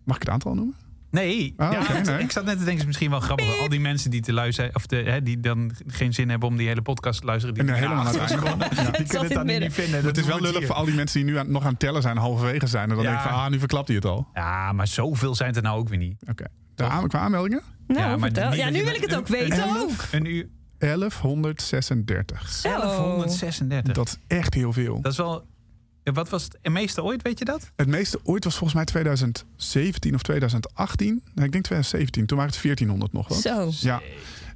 Mag 0.04 0.16
ik 0.16 0.22
het 0.22 0.30
aantal 0.30 0.54
noemen? 0.54 0.74
Nee, 1.10 1.54
ja, 1.56 1.72
het- 1.82 2.06
nee. 2.06 2.18
ik 2.18 2.30
zat 2.30 2.44
net 2.44 2.52
te 2.58 2.64
denken, 2.64 2.70
het 2.72 2.78
is 2.80 2.86
misschien 2.86 3.10
wel 3.10 3.20
grappig. 3.20 3.58
Al 3.60 3.68
die 3.68 3.80
mensen 3.80 4.10
die 4.10 4.20
te 4.20 4.32
luisteren, 4.32 4.74
of 4.74 4.86
de, 4.86 4.96
hè, 4.96 5.22
die 5.22 5.40
dan 5.40 5.72
geen 5.86 6.14
zin 6.14 6.28
hebben 6.28 6.48
om 6.48 6.56
die 6.56 6.66
hele 6.68 6.82
podcast 6.82 7.20
te 7.20 7.26
luisteren. 7.26 7.54
Die 7.54 7.64
En 7.64 7.68
er 7.68 7.74
helemaal 7.76 8.06
einde. 8.06 8.18
Ja. 8.82 8.90
Die 8.90 9.06
kunnen 9.06 9.26
het 9.26 9.32
dan 9.32 9.46
niet 9.46 9.72
vinden. 9.72 10.04
Het 10.04 10.18
is 10.18 10.26
wel 10.26 10.40
lullig 10.40 10.58
hier. 10.58 10.66
voor 10.66 10.76
al 10.76 10.84
die 10.84 10.94
mensen 10.94 11.20
die 11.24 11.30
nu 11.32 11.38
aan, 11.38 11.50
nog 11.50 11.62
aan 11.64 11.70
het 11.70 11.78
tellen 11.78 12.02
zijn, 12.02 12.16
halverwege 12.16 12.66
zijn. 12.66 12.88
En 12.90 12.94
dan 12.94 13.04
Ja. 13.04 13.10
denk 13.10 13.22
ik 13.22 13.28
van, 13.30 13.38
ah, 13.38 13.50
nu 13.50 13.58
verklapt 13.58 13.86
hij 13.86 13.96
het 13.96 14.04
al. 14.06 14.28
Ja, 14.34 14.72
maar 14.72 14.86
zoveel 14.86 15.34
zijn 15.34 15.48
het 15.48 15.56
er 15.56 15.62
nou 15.64 15.78
ook 15.78 15.88
weer 15.88 15.98
niet. 15.98 16.22
Oké. 16.30 16.44
Aan, 16.76 17.08
qua 17.08 17.18
aanmeldingen? 17.18 17.62
Nou, 17.86 18.00
Ja, 18.00 18.06
maar 18.08 18.18
vertel. 18.18 18.48
niet 18.50 18.58
Ja, 18.58 18.70
nu 18.70 18.84
wil 18.84 18.94
ik 18.94 19.00
het 19.00 19.16
ook 19.16 19.26
weten. 19.28 19.88
Een 20.12 20.24
uur 20.24 20.48
1136. 20.84 22.48
Zo. 22.48 22.68
1136. 22.68 23.94
Dat 23.94 24.06
is 24.08 24.36
echt 24.36 24.54
heel 24.54 24.72
veel. 24.72 25.00
Dat 25.00 25.12
is 25.12 25.18
wel... 25.18 25.44
Wat 26.04 26.28
was 26.28 26.48
het 26.62 26.72
meeste 26.72 27.02
ooit, 27.02 27.22
weet 27.22 27.38
je 27.38 27.44
dat? 27.44 27.70
Het 27.76 27.88
meeste 27.88 28.20
ooit 28.22 28.44
was 28.44 28.52
volgens 28.54 28.74
mij 28.74 28.84
2017 28.84 30.14
of 30.14 30.22
2018. 30.22 31.06
Nee, 31.08 31.46
ik 31.46 31.52
denk 31.52 31.64
2017. 31.64 32.26
Toen 32.26 32.36
waren 32.38 32.52
het 32.52 32.62
1400 32.62 33.12
nog 33.12 33.28
wat. 33.28 33.38
Zo. 33.38 33.70
Ja. 33.88 34.00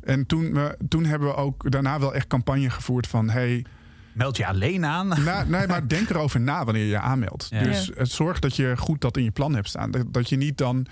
En 0.03 0.27
toen, 0.27 0.53
we, 0.55 0.77
toen 0.89 1.05
hebben 1.05 1.29
we 1.29 1.35
ook 1.35 1.71
daarna 1.71 1.99
wel 2.01 2.15
echt 2.15 2.27
campagne 2.27 2.71
gevoerd 2.71 3.07
van... 3.07 3.31
Hey, 3.31 3.65
Meld 4.13 4.37
je 4.37 4.47
alleen 4.47 4.85
aan. 4.85 5.09
na, 5.09 5.45
nee, 5.45 5.67
maar 5.67 5.89
denk 5.95 6.11
erover 6.11 6.41
na 6.41 6.65
wanneer 6.65 6.83
je 6.83 6.89
je 6.89 6.99
aanmeldt. 6.99 7.47
Ja. 7.51 7.63
Dus 7.63 7.87
Ja. 7.87 7.93
het 7.97 8.11
zorg 8.11 8.39
dat 8.39 8.57
je 8.57 8.75
goed 8.77 9.01
dat 9.01 9.17
in 9.17 9.25
je 9.25 9.31
plan 9.31 9.55
hebt 9.55 9.69
staan. 9.69 9.91
Dat, 9.91 10.05
dat 10.13 10.29
je 10.29 10.37
niet 10.37 10.59
dan... 10.59 10.87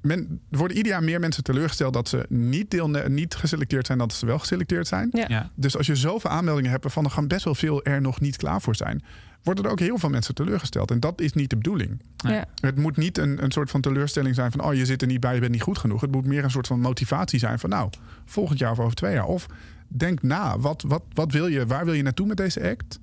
Men, 0.00 0.40
er 0.50 0.58
worden 0.58 0.76
ieder 0.76 0.92
jaar 0.92 1.02
meer 1.02 1.20
mensen 1.20 1.42
teleurgesteld 1.42 1.92
dat 1.92 2.08
ze 2.08 2.26
niet, 2.28 2.70
deelne- 2.70 3.08
niet 3.08 3.34
geselecteerd 3.34 3.86
zijn... 3.86 3.98
dan 3.98 4.08
dat 4.08 4.16
ze 4.16 4.26
wel 4.26 4.38
geselecteerd 4.38 4.86
zijn. 4.86 5.08
Ja. 5.12 5.24
Ja. 5.28 5.50
Dus 5.54 5.76
als 5.76 5.86
je 5.86 5.96
zoveel 5.96 6.30
aanmeldingen 6.30 6.70
hebt... 6.70 6.82
waarvan 6.82 7.04
er 7.04 7.10
gewoon 7.10 7.28
best 7.28 7.44
wel 7.44 7.54
veel 7.54 7.84
er 7.84 8.00
nog 8.00 8.20
niet 8.20 8.36
klaar 8.36 8.60
voor 8.60 8.76
zijn... 8.76 9.02
worden 9.42 9.64
er 9.64 9.70
ook 9.70 9.80
heel 9.80 9.98
veel 9.98 10.08
mensen 10.08 10.34
teleurgesteld. 10.34 10.90
En 10.90 11.00
dat 11.00 11.20
is 11.20 11.32
niet 11.32 11.50
de 11.50 11.56
bedoeling. 11.56 12.02
Ja. 12.16 12.44
Het 12.60 12.76
moet 12.76 12.96
niet 12.96 13.18
een, 13.18 13.42
een 13.42 13.50
soort 13.50 13.70
van 13.70 13.80
teleurstelling 13.80 14.34
zijn 14.34 14.50
van... 14.50 14.64
oh, 14.64 14.74
je 14.74 14.86
zit 14.86 15.02
er 15.02 15.08
niet 15.08 15.20
bij, 15.20 15.34
je 15.34 15.40
bent 15.40 15.52
niet 15.52 15.62
goed 15.62 15.78
genoeg. 15.78 16.00
Het 16.00 16.12
moet 16.12 16.26
meer 16.26 16.44
een 16.44 16.50
soort 16.50 16.66
van 16.66 16.80
motivatie 16.80 17.38
zijn 17.38 17.58
van... 17.58 17.70
nou, 17.70 17.90
volgend 18.24 18.58
jaar 18.58 18.70
of 18.70 18.78
over 18.78 18.94
twee 18.94 19.12
jaar. 19.12 19.26
Of 19.26 19.46
denk 19.88 20.22
na, 20.22 20.58
wat, 20.58 20.84
wat, 20.86 21.02
wat 21.12 21.32
wil 21.32 21.46
je, 21.46 21.66
waar 21.66 21.84
wil 21.84 21.94
je 21.94 22.02
naartoe 22.02 22.26
met 22.26 22.36
deze 22.36 22.68
act? 22.70 22.98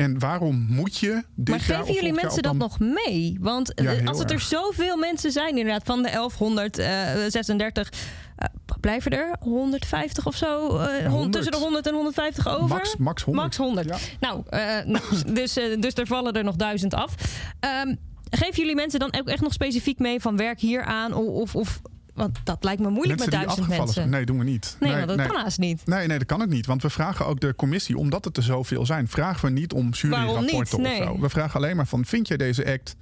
En 0.00 0.18
waarom 0.18 0.66
moet 0.68 0.96
je 0.98 1.22
dit 1.34 1.48
Maar 1.48 1.60
geven 1.60 1.94
jullie 1.94 2.12
mensen 2.12 2.42
dat 2.42 2.58
dan- 2.58 2.68
nog 2.68 2.78
mee? 2.78 3.36
Want 3.40 3.72
Ja, 3.74 3.92
eh, 3.94 4.06
als 4.06 4.18
het 4.18 4.30
er 4.30 4.40
zoveel 4.40 4.96
mensen 4.96 5.32
zijn, 5.32 5.56
inderdaad, 5.58 5.82
van 5.84 6.02
de 6.02 6.08
1136, 6.10 7.92
eh, 8.36 8.48
blijven 8.80 9.10
er 9.12 9.36
150 9.40 10.26
of 10.26 10.36
zo. 10.36 10.76
eh, 10.76 10.96
hon- 10.96 11.06
100. 11.10 11.32
tussen 11.32 11.52
de 11.52 11.58
100 11.58 11.86
en 11.86 11.94
150 11.94 12.48
over. 12.48 12.68
Max, 12.68 12.96
max 12.96 13.22
100. 13.22 13.44
Max 13.46 13.56
100. 13.56 13.88
Ja. 13.88 13.96
Nou, 14.20 14.42
eh, 14.48 14.84
nou, 14.92 15.04
dus, 15.32 15.56
eh, 15.56 15.80
dus 15.80 15.94
er 15.94 16.06
vallen 16.06 16.32
er 16.32 16.44
nog 16.44 16.56
duizend 16.56 16.94
af. 16.94 17.14
Ehm, 17.60 17.94
geven 18.30 18.54
jullie 18.56 18.74
mensen 18.74 19.00
dan 19.00 19.14
ook 19.20 19.28
echt 19.28 19.42
nog 19.42 19.52
specifiek 19.52 19.98
mee 19.98 20.20
van 20.20 20.36
werk 20.36 20.60
hier 20.60 20.82
aan? 20.84 21.14
Of, 21.14 21.54
of 21.54 21.80
want 22.20 22.38
dat 22.44 22.64
lijkt 22.64 22.80
me 22.82 22.88
moeilijk 22.90 23.18
Mensen 23.18 23.38
met 23.38 23.46
duizend 23.46 23.68
mensen. 23.68 23.94
zijn. 23.94 24.08
Nee, 24.10 24.24
doen 24.26 24.38
we 24.38 24.44
niet. 24.44 24.76
Nee, 24.80 24.94
want 24.94 25.06
dat 25.08 25.16
nee. 25.16 25.26
kan 25.26 25.36
haast 25.36 25.58
niet. 25.58 25.86
Nee, 25.86 26.06
nee, 26.06 26.18
dat 26.18 26.26
kan 26.26 26.42
ook 26.42 26.48
niet. 26.48 26.66
Want 26.66 26.82
we 26.82 26.90
vragen 26.90 27.26
ook 27.26 27.40
de 27.40 27.54
commissie, 27.54 27.96
omdat 27.98 28.24
het 28.24 28.36
er 28.36 28.42
zoveel 28.42 28.86
zijn, 28.86 29.08
vragen 29.08 29.44
we 29.44 29.50
niet 29.60 29.72
om 29.72 29.88
juryrapporten 29.90 30.56
niet? 30.56 30.74
of 30.74 30.80
Nee. 30.80 30.96
zo. 31.02 31.20
We 31.20 31.28
vragen 31.28 31.60
alleen 31.60 31.76
maar 31.76 31.86
van, 31.86 32.04
vind 32.04 32.28
jij 32.28 32.36
deze 32.36 32.66
act, 32.72 32.96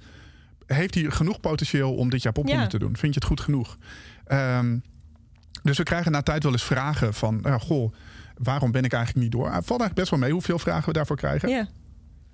heeft 0.65 0.93
hij 0.95 1.03
genoeg 1.03 1.39
potentieel 1.39 1.95
om 1.95 2.09
dit 2.09 2.21
jaar 2.21 2.33
popronde 2.33 2.61
Ja. 2.61 2.67
te 2.67 2.79
doen? 2.79 2.97
Vind 2.97 3.13
je 3.13 3.19
het 3.19 3.29
goed 3.29 3.41
genoeg? 3.41 3.77
Ehm, 4.25 4.77
dus 5.63 5.77
we 5.77 5.83
krijgen 5.83 6.11
na 6.11 6.21
tijd 6.21 6.43
wel 6.43 6.51
eens 6.51 6.63
vragen 6.63 7.13
van, 7.13 7.45
goh, 7.61 7.93
waarom 8.37 8.71
ben 8.71 8.83
ik 8.83 8.93
eigenlijk 8.93 9.23
niet 9.23 9.31
door? 9.33 9.45
Ah, 9.45 9.51
valt 9.51 9.67
eigenlijk 9.67 9.95
best 9.95 10.09
wel 10.09 10.19
mee 10.19 10.31
hoeveel 10.31 10.59
vragen 10.59 10.85
we 10.85 10.93
daarvoor 10.93 11.15
krijgen. 11.17 11.49
Ja, 11.49 11.67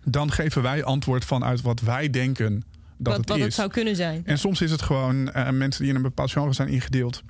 Dan 0.03 0.31
geven 0.31 0.61
wij 0.61 0.83
antwoord 0.83 1.25
vanuit 1.25 1.61
wat 1.61 1.79
wij 1.81 2.09
denken 2.09 2.63
dat 2.97 3.07
wat, 3.07 3.17
het 3.17 3.29
wat 3.29 3.37
is. 3.37 3.43
het 3.43 3.53
zou 3.53 3.69
kunnen 3.69 3.95
zijn. 3.95 4.21
En 4.25 4.37
soms 4.39 4.61
is 4.61 4.71
het 4.71 4.81
gewoon 4.81 5.31
eh, 5.31 5.49
mensen 5.49 5.81
die 5.81 5.89
in 5.89 5.95
een 5.95 6.01
bepaald 6.01 6.31
genre 6.31 6.53
zijn 6.53 6.67
ingedeeld. 6.67 7.23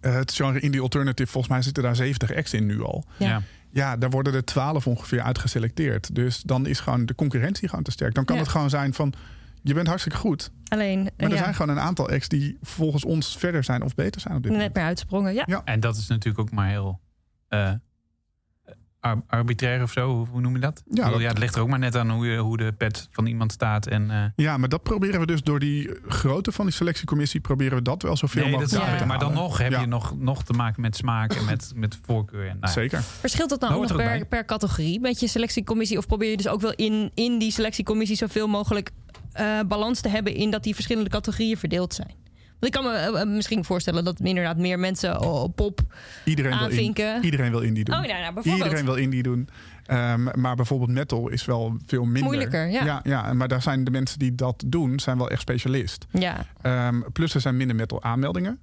Eh, 0.00 0.14
het 0.14 0.32
genre 0.32 0.60
indie 0.60 0.80
alternative, 0.80 1.30
volgens 1.30 1.52
mij 1.52 1.62
zitten 1.62 1.82
daar 1.82 1.96
70 1.96 2.34
acts 2.34 2.52
in 2.54 2.66
nu 2.66 2.82
al. 2.82 3.04
Ja. 3.16 3.28
Ja. 3.28 3.42
Ja, 3.72 3.96
daar 3.96 4.10
worden 4.10 4.34
er 4.34 4.44
12 4.44 4.86
ongeveer 4.86 5.22
uitgeselecteerd. 5.22 6.14
Dus 6.14 6.42
dan 6.42 6.66
is 6.66 6.80
gewoon 6.80 7.06
de 7.06 7.14
concurrentie 7.14 7.68
gewoon 7.68 7.84
te 7.84 7.90
sterk. 7.90 8.14
Dan 8.14 8.24
kan 8.24 8.36
Ja. 8.36 8.42
het 8.42 8.50
gewoon 8.50 8.70
zijn 8.70 8.94
van, 8.94 9.12
je 9.62 9.74
bent 9.74 9.86
hartstikke 9.86 10.18
goed. 10.18 10.50
Alleen, 10.68 11.02
Maar 11.02 11.12
er 11.16 11.30
ja, 11.30 11.36
zijn 11.36 11.54
gewoon 11.54 11.76
een 11.76 11.82
aantal 11.82 12.08
acts 12.08 12.28
die 12.28 12.58
volgens 12.62 13.04
ons 13.04 13.36
verder 13.38 13.64
zijn 13.64 13.82
of 13.82 13.94
beter 13.94 14.20
zijn 14.20 14.34
op 14.36 14.42
dit 14.42 14.50
net 14.50 14.58
moment. 14.60 14.76
meer 14.76 14.86
uitsprongen. 14.86 15.34
Ja. 15.34 15.42
Ja. 15.46 15.62
En 15.64 15.80
dat 15.80 15.96
is 15.96 16.06
natuurlijk 16.06 16.38
ook 16.38 16.50
maar 16.50 16.68
heel 16.68 17.00
eh, 17.48 17.72
arbitrair 19.26 19.82
of 19.82 19.92
zo. 19.92 20.26
Hoe, 20.30 20.40
noem 20.40 20.54
je 20.54 20.60
dat? 20.60 20.82
Ja, 20.90 21.04
Ja, 21.04 21.10
dat- 21.10 21.20
ja, 21.20 21.28
het 21.28 21.38
ligt 21.38 21.54
er 21.54 21.60
ook 21.60 21.68
maar 21.68 21.78
net 21.78 21.96
aan 21.96 22.10
hoe, 22.10 22.26
je, 22.26 22.38
hoe 22.38 22.56
de 22.56 22.72
pet 22.72 23.08
van 23.10 23.26
iemand 23.26 23.52
staat. 23.52 23.86
En, 23.86 24.10
eh, 24.10 24.24
Ja, 24.36 24.56
maar 24.56 24.68
dat 24.68 24.82
proberen 24.82 25.20
we 25.20 25.26
dus 25.26 25.42
door 25.42 25.58
die 25.58 25.90
grootte 26.08 26.52
van 26.52 26.64
die 26.66 26.74
selectiecommissie... 26.74 27.40
proberen 27.40 27.76
we 27.76 27.82
dat 27.82 28.02
wel 28.02 28.16
zoveel 28.16 28.42
nee, 28.42 28.50
dat 28.50 28.60
mogelijk 28.60 28.82
uit 28.84 28.92
ik. 28.92 28.98
te 29.00 29.06
Maar 29.06 29.18
dan 29.18 29.32
nog 29.32 29.58
heb 29.58 29.70
Ja, 29.72 29.80
je 29.80 29.86
nog, 29.86 30.18
nog 30.18 30.44
te 30.44 30.52
maken 30.52 30.80
met 30.80 30.96
smaak 30.96 31.32
en 31.32 31.44
met, 31.44 31.72
met 31.74 31.98
voorkeur. 32.02 32.40
En, 32.40 32.46
nou, 32.46 32.58
ja. 32.60 32.68
Zeker. 32.68 33.00
Verschilt 33.02 33.48
dat 33.48 33.60
dan 33.60 33.68
Dat 33.68 33.78
ook 33.78 33.88
nog 33.88 34.00
er 34.00 34.16
per, 34.18 34.26
per 34.26 34.44
categorie 34.44 35.00
met 35.00 35.20
je 35.20 35.26
selectiecommissie? 35.28 35.98
Of 35.98 36.06
probeer 36.06 36.30
je 36.30 36.36
dus 36.36 36.48
ook 36.48 36.60
wel 36.60 36.72
in, 36.74 37.10
in 37.14 37.38
die 37.38 37.52
selectiecommissie 37.52 38.16
zoveel 38.16 38.46
mogelijk 38.48 38.90
eh, 39.32 39.60
balans 39.68 40.00
te 40.00 40.08
hebben 40.08 40.34
in 40.34 40.50
dat 40.50 40.62
die 40.62 40.74
verschillende 40.74 41.10
categorieën 41.10 41.56
verdeeld 41.56 41.94
zijn? 41.94 42.14
Want 42.60 42.74
ik 42.74 42.80
kan 42.82 42.92
me 42.92 42.98
eh, 42.98 43.20
eh, 43.20 43.28
misschien 43.28 43.64
voorstellen 43.64 44.04
dat 44.04 44.20
inderdaad 44.20 44.56
meer 44.58 44.78
mensen 44.78 45.20
op 45.20 45.56
pop. 45.56 45.80
Iedereen 46.24 46.58
wil, 46.58 46.68
in, 46.68 47.22
iedereen 47.22 47.50
wil 47.50 47.60
indie 47.60 47.84
doen. 47.84 47.94
Oh, 47.94 48.00
nou, 48.00 48.20
nou, 48.20 48.34
bijvoorbeeld. 48.34 48.64
Iedereen 48.64 48.84
wil 48.84 48.94
indie 48.94 49.22
doen. 49.22 49.48
Ehm, 49.86 50.40
maar 50.40 50.56
bijvoorbeeld 50.56 50.90
metal 50.90 51.28
is 51.28 51.44
wel 51.44 51.76
veel 51.86 52.04
minder. 52.04 52.22
Moeilijker, 52.22 52.68
ja. 52.68 52.84
ja. 52.84 53.00
Ja, 53.04 53.32
maar 53.32 53.48
daar 53.48 53.62
zijn 53.62 53.84
de 53.84 53.90
mensen 53.90 54.18
die 54.18 54.34
dat 54.34 54.62
doen, 54.66 54.98
zijn 54.98 55.18
wel 55.18 55.30
echt 55.30 55.40
specialist. 55.40 56.06
Ja, 56.10 56.46
Ehm, 56.62 57.00
plus 57.12 57.34
er 57.34 57.40
zijn 57.40 57.56
minder 57.56 57.76
metal 57.76 58.02
aanmeldingen. 58.02 58.60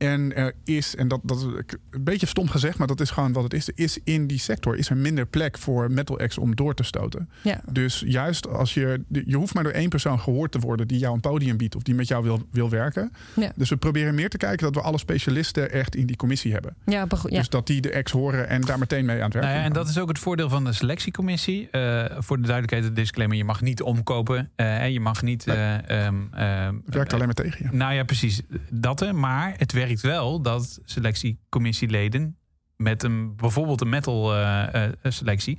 En 0.00 0.36
er 0.36 0.52
is, 0.64 0.96
en 0.96 1.08
dat, 1.08 1.20
dat 1.22 1.36
is 1.38 1.42
een 1.90 2.04
beetje 2.04 2.26
stom 2.26 2.48
gezegd, 2.48 2.78
maar 2.78 2.86
dat 2.86 3.00
is 3.00 3.10
gewoon 3.10 3.32
wat 3.32 3.42
het 3.42 3.54
is. 3.54 3.68
Er 3.68 3.72
is 3.76 3.98
in 4.04 4.26
die 4.26 4.38
sector 4.38 4.76
is 4.76 4.90
er 4.90 4.96
minder 4.96 5.26
plek 5.26 5.58
voor 5.58 5.90
metal 5.90 6.18
acts 6.18 6.38
om 6.38 6.56
door 6.56 6.74
te 6.74 6.82
stoten. 6.82 7.28
ja. 7.42 7.60
Dus 7.70 8.02
juist 8.06 8.48
als 8.48 8.74
je. 8.74 9.02
Je 9.08 9.36
hoeft 9.36 9.54
maar 9.54 9.62
door 9.62 9.72
één 9.72 9.88
persoon 9.88 10.20
gehoord 10.20 10.52
te 10.52 10.58
worden 10.58 10.88
die 10.88 10.98
jou 10.98 11.14
een 11.14 11.20
podium 11.20 11.56
biedt 11.56 11.76
of 11.76 11.82
die 11.82 11.94
met 11.94 12.08
jou 12.08 12.24
wil, 12.24 12.42
wil 12.50 12.70
werken. 12.70 13.12
Ja. 13.36 13.52
Dus 13.56 13.68
we 13.68 13.76
proberen 13.76 14.14
meer 14.14 14.28
te 14.28 14.36
kijken 14.36 14.72
dat 14.72 14.74
we 14.74 14.88
alle 14.88 14.98
specialisten 14.98 15.70
echt 15.72 15.94
in 15.94 16.06
die 16.06 16.16
commissie 16.16 16.52
hebben. 16.52 16.74
Ja. 16.84 17.06
Dus 17.28 17.48
dat 17.48 17.66
die 17.66 17.80
de 17.80 17.90
ex 17.90 18.12
horen 18.12 18.48
en 18.48 18.60
daar 18.60 18.78
meteen 18.78 19.04
mee 19.04 19.16
aan 19.16 19.24
het 19.24 19.32
werk 19.32 19.46
Nou 19.46 19.58
ja, 19.58 19.64
en 19.64 19.72
dat 19.72 19.88
is 19.88 19.98
ook 19.98 20.08
het 20.08 20.18
voordeel 20.18 20.48
van 20.48 20.64
de 20.64 20.72
selectiecommissie. 20.72 21.68
Eh, 21.70 22.04
voor 22.18 22.36
de 22.36 22.42
duidelijkheid, 22.46 22.84
de 22.84 22.92
disclaimer: 22.92 23.36
je 23.36 23.44
mag 23.44 23.60
niet 23.60 23.82
omkopen. 23.82 24.50
eh, 24.56 24.82
en 24.82 24.92
je 24.92 25.00
mag 25.00 25.22
niet. 25.22 25.46
Nee. 25.46 25.56
eh, 25.56 26.06
ehm, 26.06 26.14
ehm, 26.32 26.74
Het 26.84 26.94
werkt 26.94 27.12
alleen 27.12 27.26
maar 27.26 27.34
tegen 27.34 27.66
je. 27.70 27.76
Nou 27.76 27.94
ja, 27.94 28.04
precies. 28.04 28.40
Dat 28.70 29.00
hè. 29.00 29.12
Maar 29.12 29.54
het 29.56 29.72
werkt 29.72 29.88
wel 29.98 30.42
dat 30.42 30.80
selectiecommissieleden 30.84 32.36
met 32.76 33.02
een 33.02 33.36
bijvoorbeeld 33.36 33.80
een 33.80 33.88
metal 33.88 34.34
eh, 34.34 34.86
eh, 34.86 34.92
selectie 35.02 35.58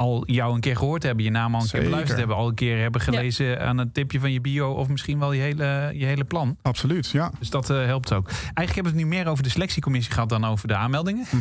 al 0.00 0.22
jou 0.26 0.54
een 0.54 0.60
keer 0.60 0.76
gehoord 0.76 1.02
hebben, 1.02 1.24
je 1.24 1.30
naam 1.30 1.54
al 1.54 1.60
een 1.60 1.66
Zeker. 1.66 1.78
keer 1.78 1.88
beluisterd 1.88 2.18
hebben, 2.18 2.36
al 2.36 2.48
een 2.48 2.54
keer 2.54 2.80
hebben 2.80 3.00
gelezen 3.00 3.60
aan 3.60 3.78
het 3.78 3.94
tipje 3.94 4.20
van 4.20 4.32
je 4.32 4.40
bio 4.40 4.70
of 4.72 4.88
misschien 4.88 5.18
wel 5.18 5.32
je 5.32 5.40
hele, 5.40 5.90
je 5.94 6.04
hele 6.04 6.24
plan. 6.24 6.56
Absoluut, 6.62 7.10
ja. 7.10 7.30
Dus 7.38 7.50
dat 7.50 7.70
eh, 7.70 7.84
helpt 7.84 8.12
ook. 8.12 8.28
Eigenlijk 8.28 8.74
hebben 8.74 8.92
we 8.92 8.98
het 8.98 9.08
nu 9.08 9.16
meer 9.16 9.26
over 9.26 9.42
de 9.42 9.48
selectiecommissie 9.50 10.12
gehad 10.12 10.28
dan 10.28 10.44
over 10.44 10.68
de 10.68 10.74
aanmeldingen. 10.76 11.24
Ja, 11.30 11.36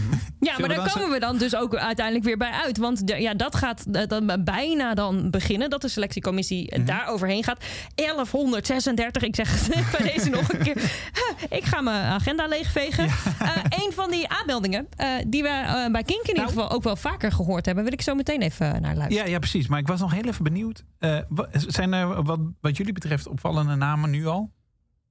we 0.55 0.59
maar 0.59 0.69
daar 0.69 0.77
dan 0.77 0.87
komen 0.93 1.09
we 1.11 1.19
dan 1.19 1.37
dus 1.37 1.55
ook 1.55 1.75
uiteindelijk 1.75 2.25
weer 2.25 2.37
bij 2.37 2.51
uit. 2.51 2.77
Want 2.77 3.07
de- 3.07 3.21
ja, 3.21 3.33
dat 3.33 3.55
gaat 3.55 3.85
eh, 3.91 4.07
dan 4.07 4.41
bijna 4.43 4.93
dan 4.93 5.29
beginnen. 5.29 5.69
Dat 5.69 5.81
de 5.81 5.87
selectiecommissie 5.89 6.75
Mhm. 6.75 6.85
daar 6.85 7.07
overheen 7.07 7.43
gaat. 7.43 7.63
1136, 7.95 9.23
ik 9.23 9.35
zeg 9.35 9.51
het 9.51 9.69
bij 9.97 10.11
deze 10.13 10.29
nog 10.29 10.53
een 10.53 10.59
keer. 10.63 10.75
Huh, 10.77 11.57
Ik 11.57 11.63
ga 11.65 11.81
mijn 11.81 12.03
agenda 12.03 12.47
leegvegen. 12.47 13.05
Eh, 13.05 13.55
een 13.69 13.91
van 13.93 14.11
die 14.11 14.27
aanmeldingen 14.29 14.87
eh, 14.95 15.07
die 15.27 15.43
we 15.43 15.87
bij 15.91 16.03
Kink 16.03 16.21
in 16.21 16.27
ieder 16.27 16.43
Nou. 16.43 16.47
geval 16.47 16.71
ook 16.71 16.83
wel 16.83 16.95
vaker 16.95 17.31
gehoord 17.31 17.65
hebben... 17.65 17.83
wil 17.83 17.93
ik 17.93 18.01
zo 18.01 18.15
meteen 18.15 18.41
even 18.41 18.48
naar 18.59 18.81
luisteren. 18.81 19.11
Ja, 19.11 19.25
ja, 19.25 19.39
precies. 19.39 19.67
Maar 19.67 19.79
ik 19.79 19.87
was 19.87 19.99
nog 19.99 20.11
heel 20.13 20.23
even 20.23 20.43
benieuwd. 20.43 20.83
Eh, 20.99 21.17
wa- 21.29 21.47
zijn 21.51 21.93
er 21.93 22.23
wat, 22.23 22.39
wat 22.61 22.77
jullie 22.77 22.93
betreft 22.93 23.27
opvallende 23.27 23.75
namen 23.75 24.09
nu 24.09 24.25
al? 24.25 24.51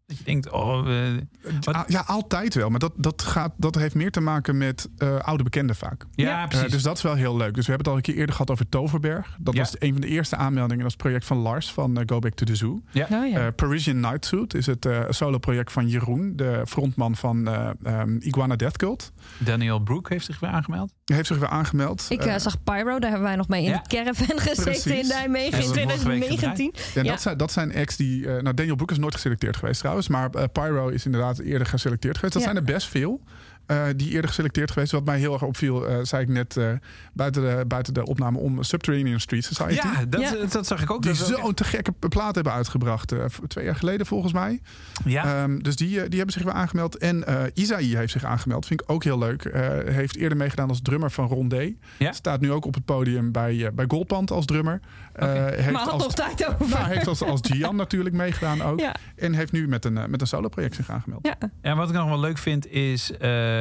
Dat 0.06 0.18
je 0.18 0.24
denkt, 0.24 0.50
oh, 0.50 1.06
eh, 1.06 1.22
Wat- 1.60 1.84
Ja, 1.86 2.00
altijd 2.06 2.54
wel. 2.54 2.68
Maar 2.70 2.78
dat, 2.78 2.92
dat, 2.96 3.22
gaat, 3.22 3.52
dat 3.56 3.74
heeft 3.74 3.94
meer 3.94 4.10
te 4.10 4.20
maken 4.20 4.58
met 4.58 4.88
eh, 4.96 5.16
oude 5.18 5.42
bekenden 5.42 5.76
vaak. 5.76 6.04
ja, 6.12 6.46
precies. 6.46 6.70
dus 6.70 6.82
dat 6.82 6.96
is 6.96 7.02
wel 7.02 7.14
heel 7.14 7.36
leuk. 7.36 7.54
Dus 7.54 7.66
we 7.66 7.72
hebben 7.72 7.78
het 7.78 7.86
al 7.88 7.96
een 7.96 8.02
keer 8.02 8.14
eerder 8.14 8.34
gehad 8.34 8.50
over 8.50 8.68
Toverberg. 8.68 9.36
Dat 9.40 9.54
Ja. 9.54 9.60
was 9.60 9.74
een 9.78 9.92
van 9.92 10.00
de 10.00 10.06
eerste 10.06 10.36
aanmeldingen. 10.36 10.78
Dat 10.78 10.86
is 10.86 10.92
het 10.92 11.02
project 11.02 11.24
van 11.24 11.36
Lars 11.36 11.72
van 11.72 12.02
Go 12.06 12.18
Back 12.18 12.32
to 12.34 12.44
the 12.44 12.56
Zoo. 12.56 12.70
Oh, 12.72 12.82
ja. 12.92 13.08
Eh, 13.24 13.46
Parisian 13.56 14.00
Night 14.00 14.24
Suit 14.26 14.54
is 14.54 14.66
het 14.66 14.86
eh 14.86 15.00
solo-project 15.08 15.72
van 15.72 15.88
Jeroen, 15.88 16.32
de 16.36 16.62
frontman 16.66 17.16
van 17.16 17.48
eh, 17.48 17.70
ehm, 17.82 18.16
Iguana 18.20 18.56
Death 18.56 18.76
Cult. 18.76 19.12
Daniel 19.38 19.78
Brook 19.78 20.08
heeft 20.08 20.24
zich 20.24 20.40
weer 20.40 20.50
aangemeld. 20.50 20.92
Hij 21.08 21.16
heeft 21.16 21.28
zich 21.28 21.38
weer 21.38 21.48
aangemeld. 21.48 22.06
Ik 22.08 22.20
eh, 22.24 22.34
Eh, 22.34 22.40
zag 22.40 22.62
Pyro, 22.62 22.98
daar 22.98 23.10
hebben 23.10 23.28
wij 23.28 23.36
nog 23.36 23.48
mee 23.48 23.62
in 23.64 23.70
Ja. 23.70 23.82
de 23.88 23.96
caravan 23.96 24.38
gezeten 24.40 24.62
Precies. 24.62 24.84
in 25.00 25.06
Nijmegen 25.08 25.58
in 25.58 25.64
Hebben 25.64 25.74
we 25.74 26.02
vorige 26.02 26.08
week 26.08 26.22
2019. 26.22 26.72
en 26.94 27.04
ja. 27.04 27.10
dat, 27.10 27.20
zijn, 27.20 27.36
dat 27.36 27.52
zijn 27.52 27.74
acts 27.76 27.96
die... 27.96 28.26
eh, 28.26 28.42
nou, 28.42 28.54
Daniel 28.54 28.76
Broek 28.76 28.90
is 28.90 28.98
nooit 28.98 29.14
geselecteerd 29.14 29.56
geweest 29.56 29.78
trouwens. 29.80 30.08
Maar 30.08 30.30
Pyro 30.48 30.88
is 30.88 31.04
inderdaad 31.04 31.38
eerder 31.38 31.66
geselecteerd 31.66 32.14
geweest. 32.16 32.32
Dat 32.34 32.42
Ja. 32.42 32.48
zijn 32.52 32.66
er 32.66 32.72
best 32.72 32.88
veel. 32.88 33.20
Eh, 33.68 33.84
die 33.96 34.10
eerder 34.10 34.28
geselecteerd 34.28 34.70
geweest. 34.70 34.92
Wat 34.92 35.04
mij 35.04 35.18
heel 35.18 35.32
erg 35.32 35.42
opviel, 35.42 35.86
eh, 35.86 35.96
zei 36.02 36.22
ik 36.22 36.28
net 36.28 36.56
eh, 36.56 36.70
buiten, 37.12 37.42
de, 37.42 37.64
buiten 37.66 37.94
de 37.94 38.06
opname 38.06 38.38
om 38.38 38.62
Subterranean 38.62 39.20
Street 39.20 39.44
Society. 39.44 39.74
Ja, 39.86 40.04
dat, 40.08 40.20
Ja. 40.20 40.34
dat 40.50 40.66
zag 40.66 40.82
ik 40.82 40.90
ook. 40.90 41.02
Die 41.02 41.10
ook 41.10 41.16
zo'n 41.16 41.54
te 41.54 41.64
gekke 41.64 41.92
plaat 42.08 42.34
hebben 42.34 42.52
uitgebracht. 42.52 43.12
eh, 43.12 43.24
twee 43.48 43.64
jaar 43.64 43.76
geleden 43.76 44.06
volgens 44.06 44.32
mij. 44.32 44.60
Ja, 45.04 45.24
Ehm, 45.42 45.58
dus 45.58 45.76
die, 45.76 45.88
die 45.88 46.16
hebben 46.16 46.32
zich 46.32 46.42
weer 46.42 46.52
aangemeld. 46.52 46.96
En 46.96 47.26
eh 47.26 47.42
Isaïe 47.54 47.96
heeft 47.96 48.12
zich 48.12 48.24
aangemeld. 48.24 48.66
Vind 48.66 48.80
ik 48.80 48.90
ook 48.90 49.04
heel 49.04 49.18
leuk. 49.18 49.44
Eh, 49.44 49.68
heeft 49.94 50.16
eerder 50.16 50.38
meegedaan 50.38 50.68
als 50.68 50.80
drummer 50.82 51.10
van 51.10 51.26
Rondé. 51.28 51.74
Ja. 51.98 52.12
Staat 52.12 52.40
nu 52.40 52.52
ook 52.52 52.64
op 52.64 52.74
het 52.74 52.84
podium 52.84 53.32
bij, 53.32 53.70
bij 53.74 53.84
Goldband 53.88 54.30
als 54.30 54.44
drummer. 54.44 54.80
Eh, 55.12 55.32
heeft 55.46 55.70
Maar 55.70 55.82
had 55.82 55.92
als, 55.92 56.02
nog 56.02 56.14
tijd 56.14 56.46
over. 56.48 56.68
nou, 56.68 56.88
heeft 56.88 57.06
als, 57.06 57.22
als 57.22 57.40
Gian 57.42 57.76
natuurlijk 57.86 58.14
meegedaan 58.14 58.62
ook. 58.62 58.80
Ja. 58.80 58.94
En 59.16 59.32
heeft 59.34 59.52
nu 59.52 59.68
met 59.68 59.84
een, 59.84 59.92
met 60.10 60.20
een 60.20 60.26
solo-project 60.26 60.74
zich 60.74 60.90
aangemeld. 60.90 61.26
Ja. 61.26 61.50
Ja, 61.62 61.76
wat 61.76 61.88
ik 61.88 61.94
nog 61.94 62.08
wel 62.08 62.20
leuk 62.20 62.38
vind 62.38 62.66
is 62.70 63.10
eh, 63.12 63.57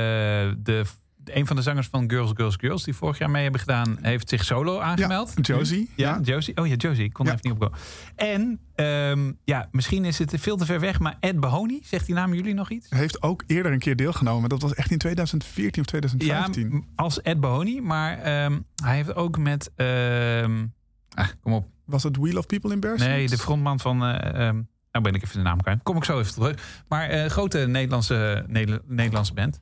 de, 0.64 0.84
een 1.26 1.48
van 1.48 1.56
de 1.56 1.62
zangers 1.62 1.88
van 1.88 2.10
Girls, 2.10 2.32
Girls, 2.36 2.56
Girls 2.60 2.84
die 2.84 2.94
vorig 2.96 3.18
jaar 3.18 3.30
mee 3.30 3.44
hebben 3.44 3.62
gedaan, 3.62 3.98
heeft 4.02 4.30
zich 4.30 4.44
solo 4.46 4.80
aangemeld. 4.80 5.32
Ja, 5.36 5.42
Josie. 5.56 5.90
Ja, 5.96 6.10
Ja. 6.16 6.20
Josie. 6.24 6.58
Oh 6.58 6.68
ja, 6.68 6.76
Josie. 6.76 7.04
Ik 7.04 7.14
kon 7.14 7.26
Ja. 7.26 7.32
even 7.34 7.44
niet 7.50 7.54
opkomen. 7.62 7.78
En 8.16 8.60
ehm, 8.76 9.32
ja, 9.44 9.68
misschien 9.72 10.06
is 10.06 10.18
het 10.20 10.34
veel 10.38 10.58
te 10.58 10.66
ver 10.66 10.80
weg, 10.80 11.00
maar 11.00 11.18
Ed 11.20 11.40
Bahoni, 11.40 11.80
zegt 11.84 12.06
die 12.06 12.16
naam 12.16 12.34
jullie 12.34 12.54
nog 12.54 12.70
iets? 12.72 12.90
Heeft 12.90 13.22
ook 13.22 13.44
eerder 13.48 13.72
een 13.72 13.80
keer 13.80 13.96
deelgenomen. 13.96 14.50
Dat 14.50 14.62
was 14.62 14.74
echt 14.74 14.92
in 14.92 14.98
2014 14.98 15.84
of 15.84 15.92
Ja, 15.92 16.00
2015. 16.00 16.78
m- 16.78 16.86
als 16.96 17.22
Ed 17.22 17.40
Bahoni, 17.40 17.82
maar 17.82 18.18
ehm, 18.20 18.60
hij 18.84 18.96
heeft 18.96 19.16
ook 19.16 19.38
met, 19.38 19.72
ehm, 19.76 20.66
ah, 21.14 21.28
kom 21.42 21.54
op, 21.54 21.68
Was 21.86 22.04
het 22.04 22.18
Wheel 22.18 22.38
of 22.38 22.46
People 22.46 22.74
in 22.74 22.80
Bears? 22.80 23.02
nee, 23.02 23.28
de 23.28 23.38
frontman 23.38 23.80
van, 23.80 24.04
eh, 24.06 24.50
nou 24.92 25.04
ben 25.04 25.14
ik 25.14 25.24
even 25.24 25.38
de 25.38 25.44
naam 25.44 25.62
kwijt. 25.62 25.80
Kom 25.84 25.98
ik 25.98 26.04
zo 26.04 26.20
even 26.20 26.34
terug. 26.34 26.84
Maar 26.88 27.10
eh 27.10 27.30
grote 27.30 27.58
Nederlandse, 27.58 28.44
Neder- 28.48 28.82
Nederlandse 28.86 29.34
band. 29.34 29.60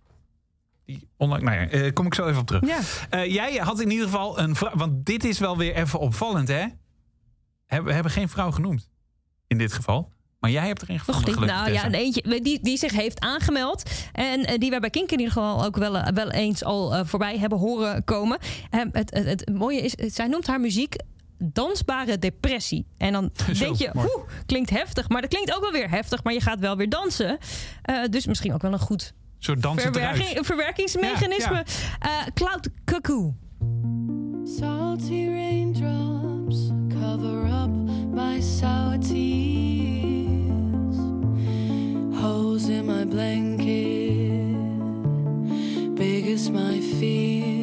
Die 0.85 1.09
onlangs, 1.17 1.43
nou 1.43 1.57
ja, 1.59 1.67
eh, 1.67 1.93
kom 1.93 2.05
ik 2.05 2.13
zo 2.13 2.27
even 2.27 2.41
op 2.41 2.47
terug. 2.47 2.67
Ja. 2.67 2.79
Eh, 3.09 3.33
jij 3.33 3.55
had 3.55 3.79
in 3.79 3.91
ieder 3.91 4.05
geval 4.05 4.39
een 4.39 4.55
vrouw. 4.55 4.71
Want 4.75 5.05
dit 5.05 5.23
is 5.23 5.39
wel 5.39 5.57
weer 5.57 5.75
even 5.75 5.99
opvallend, 5.99 6.47
hè? 6.47 6.65
We 7.67 7.93
hebben 7.93 8.11
geen 8.11 8.29
vrouw 8.29 8.51
genoemd. 8.51 8.89
In 9.47 9.57
dit 9.57 9.73
geval. 9.73 10.13
Maar 10.39 10.51
jij 10.51 10.67
hebt 10.67 10.81
er 10.81 10.89
een 10.89 10.99
gevonden. 10.99 11.21
Nog 11.21 11.39
niet. 11.39 11.49
gelukkig, 11.49 11.73
Nou 11.73 11.73
ja, 11.73 11.85
een 11.85 11.93
eentje 11.93 12.41
die, 12.41 12.59
die 12.61 12.77
zich 12.77 12.91
heeft 12.91 13.19
aangemeld. 13.19 13.91
En 14.11 14.45
eh, 14.45 14.57
die 14.57 14.69
wij 14.69 14.79
bij 14.79 14.89
Kink 14.89 15.11
in 15.11 15.19
ieder 15.19 15.33
geval 15.33 15.65
ook 15.65 15.77
wel, 15.77 16.13
wel 16.13 16.31
eens 16.31 16.63
al 16.63 17.05
voorbij 17.05 17.37
hebben 17.37 17.57
horen 17.57 18.03
komen. 18.03 18.37
Het, 18.69 19.13
het, 19.13 19.25
het 19.25 19.49
mooie 19.53 19.81
is, 19.81 19.91
zij 19.91 20.27
noemt 20.27 20.47
haar 20.47 20.59
muziek 20.59 20.95
dansbare 21.37 22.19
depressie. 22.19 22.87
En 22.97 23.11
dan 23.11 23.31
denk 23.59 23.75
je, 23.75 23.91
oeh, 23.95 24.29
klinkt 24.45 24.69
heftig. 24.69 25.09
Maar 25.09 25.21
dat 25.21 25.29
klinkt 25.29 25.55
ook 25.55 25.61
wel 25.61 25.71
weer 25.71 25.89
heftig. 25.89 26.23
Maar 26.23 26.33
je 26.33 26.41
gaat 26.41 26.59
wel 26.59 26.77
weer 26.77 26.89
dansen. 26.89 27.37
Dus 28.09 28.25
misschien 28.25 28.53
ook 28.53 28.61
wel 28.61 28.73
een 28.73 28.79
goed 28.79 29.13
soort 29.45 29.63
dansen 29.63 29.93
Verwerking, 29.93 30.45
Verwerkingsmechanisme. 30.45 31.63
Ja, 32.03 32.09
eh, 32.09 32.31
Cloud 32.33 32.69
Cuckoo. 32.85 33.33
Salty 34.43 35.29
raindrops 35.29 36.71
cover 36.89 37.47
up 37.47 37.69
my 37.69 38.41
sour 38.41 38.97
tears. 38.97 40.97
Holes 42.21 42.69
in 42.69 42.85
my 42.85 43.05
blanket, 43.05 44.55
big 45.95 46.27
as 46.27 46.49
my 46.49 46.81
fear. 46.99 47.54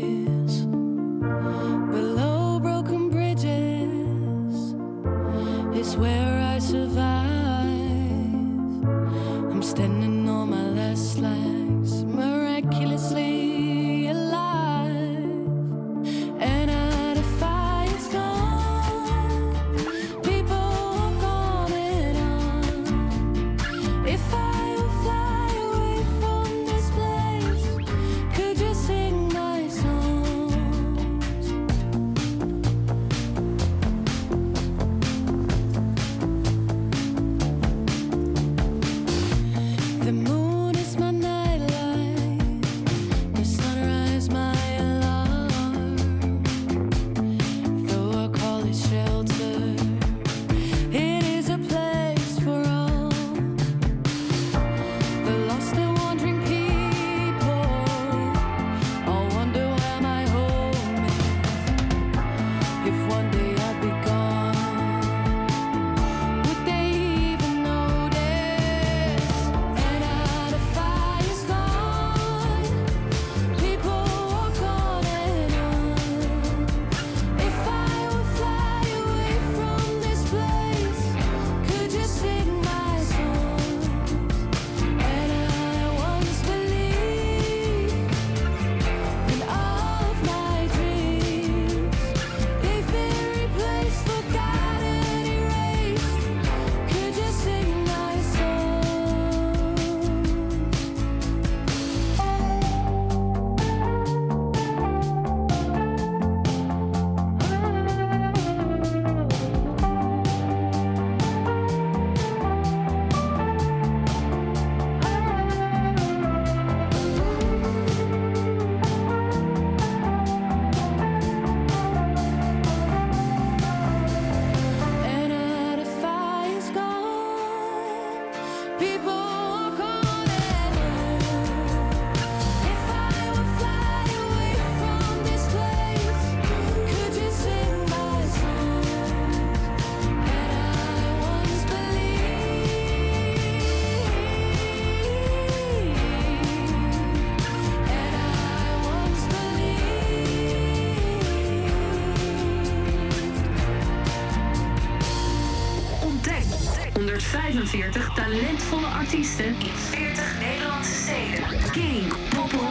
40 157.66 158.14
talentvolle 158.14 158.87
artiesten 158.87 159.46
in 159.46 159.75
40 159.90 160.38
Nederlandse 160.38 160.92
steden. 160.92 161.70
King 161.70 162.12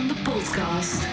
the 0.07 0.15
Podcast. 0.23 1.07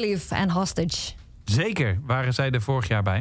Meelief 0.00 0.30
en 0.30 0.50
Hostage. 0.50 1.12
Zeker. 1.44 1.98
Waren 2.02 2.34
zij 2.34 2.50
er 2.50 2.62
vorig 2.62 2.88
jaar 2.88 3.02
bij? 3.02 3.18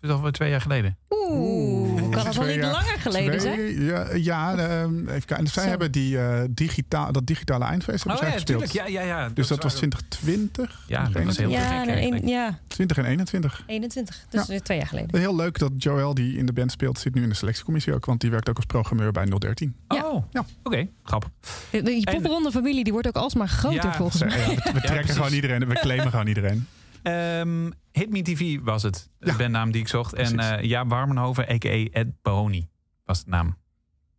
Is 0.00 0.08
dat 0.08 0.16
alweer 0.16 0.32
twee 0.32 0.50
jaar 0.50 0.60
geleden? 0.60 0.98
Oeh, 1.10 1.91
kan 2.14 2.24
dat 2.24 2.34
wel 2.34 2.46
niet 2.46 2.62
langer 2.62 2.98
geleden 2.98 3.40
zijn? 3.40 3.54
twee- 3.58 3.84
Ja, 3.84 4.06
ja 4.14 4.56
ehm, 4.56 5.08
even 5.08 5.24
kijken. 5.24 5.46
Zij 5.46 5.62
Zo. 5.62 5.68
hebben 5.68 5.92
die, 5.92 6.18
eh, 6.18 6.40
digitaal, 6.50 7.12
dat 7.12 7.26
digitale 7.26 7.64
eindfeest 7.64 8.04
hebben 8.04 8.12
Oh 8.12 8.18
zij 8.18 8.28
ja, 8.28 8.34
gespeeld. 8.34 8.70
tuurlijk. 8.72 8.88
Ja, 8.88 9.00
ja, 9.00 9.06
ja. 9.06 9.28
Dus 9.28 9.48
dat 9.48 9.62
was 9.62 9.72
waren- 9.72 9.90
2020? 9.98 10.84
Ja, 10.86 11.08
dat 11.08 11.22
was 11.24 11.36
heel 11.36 11.50
Ja, 11.50 11.84
gek 11.84 12.12
een- 12.12 12.28
ja, 12.28 12.58
20 12.66 12.96
en 12.98 13.04
21. 13.04 13.62
21. 13.66 14.26
Dus 14.30 14.46
weer 14.46 14.62
twee 14.62 14.78
jaar 14.78 14.86
geleden. 14.86 15.20
Heel 15.20 15.36
leuk 15.36 15.58
dat 15.58 15.70
Joël, 15.76 16.14
die 16.14 16.36
in 16.36 16.46
de 16.46 16.52
band 16.52 16.70
speelt, 16.72 16.98
zit 16.98 17.14
nu 17.14 17.22
in 17.22 17.28
de 17.28 17.34
selectiecommissie 17.34 17.94
ook. 17.94 18.04
Want 18.04 18.20
die 18.20 18.30
werkt 18.30 18.48
ook 18.48 18.56
als 18.56 18.66
programmeur 18.66 19.12
bij 19.12 19.24
013. 19.38 19.74
Ja. 19.88 20.04
Oh, 20.10 20.24
Ja. 20.30 20.44
oké. 20.62 20.86
Grappig. 21.04 21.30
Die 21.70 21.82
die 21.82 22.10
popronde 22.10 22.50
familie 22.50 22.84
die 22.84 22.92
wordt 22.92 23.08
ook 23.08 23.16
alsmaar 23.16 23.48
groter 23.48 23.84
Ja, 23.84 23.94
volgens 23.94 24.20
Ja, 24.20 24.26
mij. 24.26 24.36
we, 24.38 24.54
we 24.54 24.62
trekken 24.62 24.88
precies. 24.90 25.14
gewoon 25.16 25.32
iedereen. 25.32 25.68
We 25.68 25.74
claimen 25.74 26.10
gewoon 26.10 26.26
iedereen. 26.26 26.66
Ehm 27.02 27.70
Hit 27.92 28.10
Me 28.10 28.22
TV 28.22 28.58
was 28.62 28.82
het. 28.82 29.10
De 29.18 29.34
bandnaam 29.38 29.70
die 29.70 29.80
ik 29.80 29.88
zocht. 29.88 30.12
En 30.14 30.34
Precies. 30.36 30.50
eh 30.56 30.62
ja, 30.62 30.86
Warmenhoven, 30.86 31.48
a.k.a. 31.50 31.86
Ed 31.92 32.22
Bahoni 32.22 32.68
was 33.04 33.24
de 33.24 33.30
naam. 33.30 33.56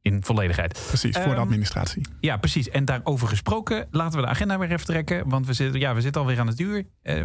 In 0.02 0.24
volledigheid. 0.24 0.84
Precies, 0.88 1.16
voor 1.16 1.24
de 1.26 1.30
Ehm, 1.32 1.40
administratie. 1.40 2.06
Ja, 2.20 2.38
precies. 2.38 2.70
En 2.70 2.86
daarover 2.86 3.28
gesproken, 3.28 3.88
laten 3.92 4.20
we 4.20 4.26
de 4.26 4.32
agenda 4.32 4.58
weer 4.60 4.72
even 4.72 4.86
trekken. 4.86 5.30
Want 5.30 5.46
we 5.48 5.54
zitten, 5.54 5.80
ja, 5.80 5.96
we 5.96 6.02
zitten 6.02 6.22
alweer 6.22 6.40
aan 6.40 6.48
het 6.48 6.60
uur. 6.60 6.86
Eh, 7.02 7.18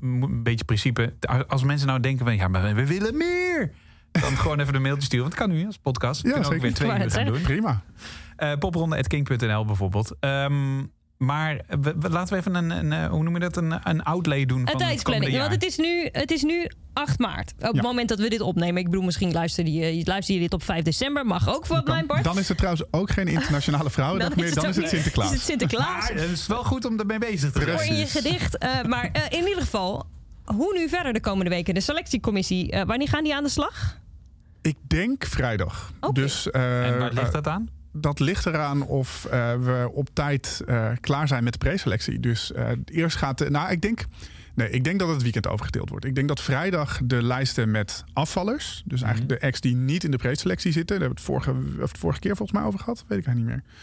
een 0.00 0.40
beetje 0.42 0.64
principe. 0.64 1.14
Als 1.48 1.62
mensen 1.62 1.86
nou 1.86 2.00
denken 2.00 2.24
van, 2.24 2.36
ja, 2.36 2.48
maar 2.48 2.74
we 2.74 2.86
willen 2.86 3.16
meer. 3.16 3.72
Dan 4.10 4.36
gewoon 4.36 4.60
even 4.60 4.74
een 4.74 4.82
mailtje 4.82 5.04
sturen. 5.04 5.24
Want 5.28 5.38
het 5.38 5.46
kan 5.48 5.56
nu 5.56 5.66
als 5.66 5.78
podcast. 5.78 6.20
We 6.22 6.28
Ja, 6.28 6.34
kunnen 6.34 6.50
ook 6.52 6.60
zeker. 6.60 6.68
weer 6.78 6.88
twee 6.88 7.04
uur 7.04 7.10
gaan 7.10 7.24
doen. 7.26 7.42
Prima. 7.42 7.82
Eh 8.36 8.52
popronde.king.nl 8.58 9.64
bijvoorbeeld. 9.64 10.16
Ehm, 10.20 10.78
maar 11.24 11.60
we- 11.80 11.94
we- 11.98 12.08
laten 12.10 12.32
we 12.34 12.38
even 12.40 12.54
een, 12.54 12.70
een, 12.70 12.92
eh, 12.92 13.06
hoe 13.10 13.22
noem 13.22 13.34
je 13.34 13.40
dat, 13.40 13.56
een, 13.56 13.74
een 13.82 14.02
outlay 14.02 14.46
doen 14.46 14.60
van 14.64 14.72
Een 14.72 14.78
tijdsplanning. 14.78 15.38
Want 15.38 15.52
het 15.52 15.64
is, 15.64 15.76
nu, 15.76 16.08
het 16.12 16.30
is 16.30 16.42
nu 16.42 16.70
8 16.92 17.18
maart. 17.18 17.52
Op 17.58 17.72
het 17.74 17.82
moment 17.82 18.08
dat 18.08 18.18
we 18.18 18.28
dit 18.28 18.40
opnemen. 18.40 18.76
Ik 18.76 18.84
bedoel, 18.90 19.02
misschien 19.04 19.32
luister 19.32 19.66
je, 19.66 20.00
luister 20.04 20.34
je 20.34 20.40
dit 20.40 20.52
op 20.52 20.62
5 20.62 20.82
december. 20.84 21.26
Mag 21.26 21.48
ook 21.54 21.66
voor 21.66 21.80
mijn 21.84 22.06
part. 22.06 22.24
Dan 22.24 22.38
is 22.38 22.48
het 22.48 22.56
trouwens 22.56 22.84
ook 22.90 23.10
geen 23.10 23.28
internationale 23.28 23.90
vrouwendag 23.90 24.36
meer. 24.36 24.54
Dan 24.54 24.68
is 24.68 24.76
het 24.76 24.88
Sinterklaas. 24.88 25.26
Is 25.30 25.36
het 25.36 25.42
Sinterklaas. 25.42 25.86
Maar 26.10 26.20
het 26.20 26.30
is 26.30 26.46
wel 26.46 26.64
goed 26.64 26.84
om 26.84 26.98
ermee 26.98 27.18
bezig 27.18 27.50
te 27.52 27.62
zijn. 27.62 27.78
Voor 27.78 27.86
in 27.86 27.94
je 27.96 28.06
gedicht. 28.06 28.58
Eh, 28.58 28.82
maar 28.82 29.08
eh, 29.12 29.38
in 29.38 29.46
ieder 29.46 29.62
geval, 29.62 30.06
hoe 30.44 30.78
nu 30.78 30.88
verder 30.88 31.12
de 31.12 31.20
komende 31.20 31.50
weken? 31.50 31.74
De 31.74 31.80
selectiecommissie, 31.80 32.70
eh, 32.70 32.82
wanneer 32.86 33.08
gaan 33.08 33.24
die 33.24 33.34
aan 33.34 33.42
de 33.44 33.48
slag? 33.50 33.98
Ik 34.62 34.76
denk 34.86 35.24
vrijdag. 35.26 35.92
Oké. 36.00 36.12
Dus 36.20 36.50
eh, 36.50 36.86
En 36.86 36.98
waar 36.98 37.12
ligt 37.12 37.32
dat 37.32 37.46
aan? 37.46 37.68
Dat 37.92 38.20
ligt 38.20 38.46
eraan 38.46 38.82
of 38.82 39.24
eh, 39.24 39.54
we 39.54 39.90
op 39.92 40.08
tijd 40.12 40.62
eh, 40.66 40.90
klaar 41.00 41.28
zijn 41.28 41.44
met 41.44 41.52
de 41.52 41.58
preselectie. 41.58 42.20
Dus 42.20 42.52
eh, 42.52 42.68
eerst 42.84 43.16
gaat. 43.16 43.38
de- 43.38 43.50
nou, 43.50 43.70
ik 43.70 43.80
denk. 43.80 44.04
Nee, 44.54 44.70
ik 44.70 44.84
denk 44.84 44.98
dat 44.98 45.08
het 45.08 45.22
weekend 45.22 45.46
overgedeeld 45.48 45.88
wordt. 45.90 46.04
Ik 46.04 46.14
denk 46.14 46.28
dat 46.28 46.40
vrijdag 46.40 47.00
de 47.04 47.22
lijsten 47.22 47.70
met 47.70 48.04
afvallers. 48.12 48.82
Dus 48.86 49.02
eigenlijk 49.02 49.32
de 49.40 49.46
ex 49.46 49.60
die 49.60 49.74
niet 49.76 50.04
in 50.04 50.10
de 50.10 50.16
preselectie 50.16 50.72
zitten. 50.72 50.98
Daar 50.98 51.08
hebben 51.08 51.24
we 51.24 51.32
het 51.32 51.44
vorige, 51.44 51.82
of 51.82 51.90
het 51.90 52.00
vorige 52.00 52.20
keer 52.20 52.36
volgens 52.36 52.58
mij 52.58 52.66
over 52.66 52.78
gehad. 52.78 53.04
Weet 53.06 53.18
ik 53.18 53.26
eigenlijk 53.26 53.56
niet 53.56 53.64
meer. 53.64 53.74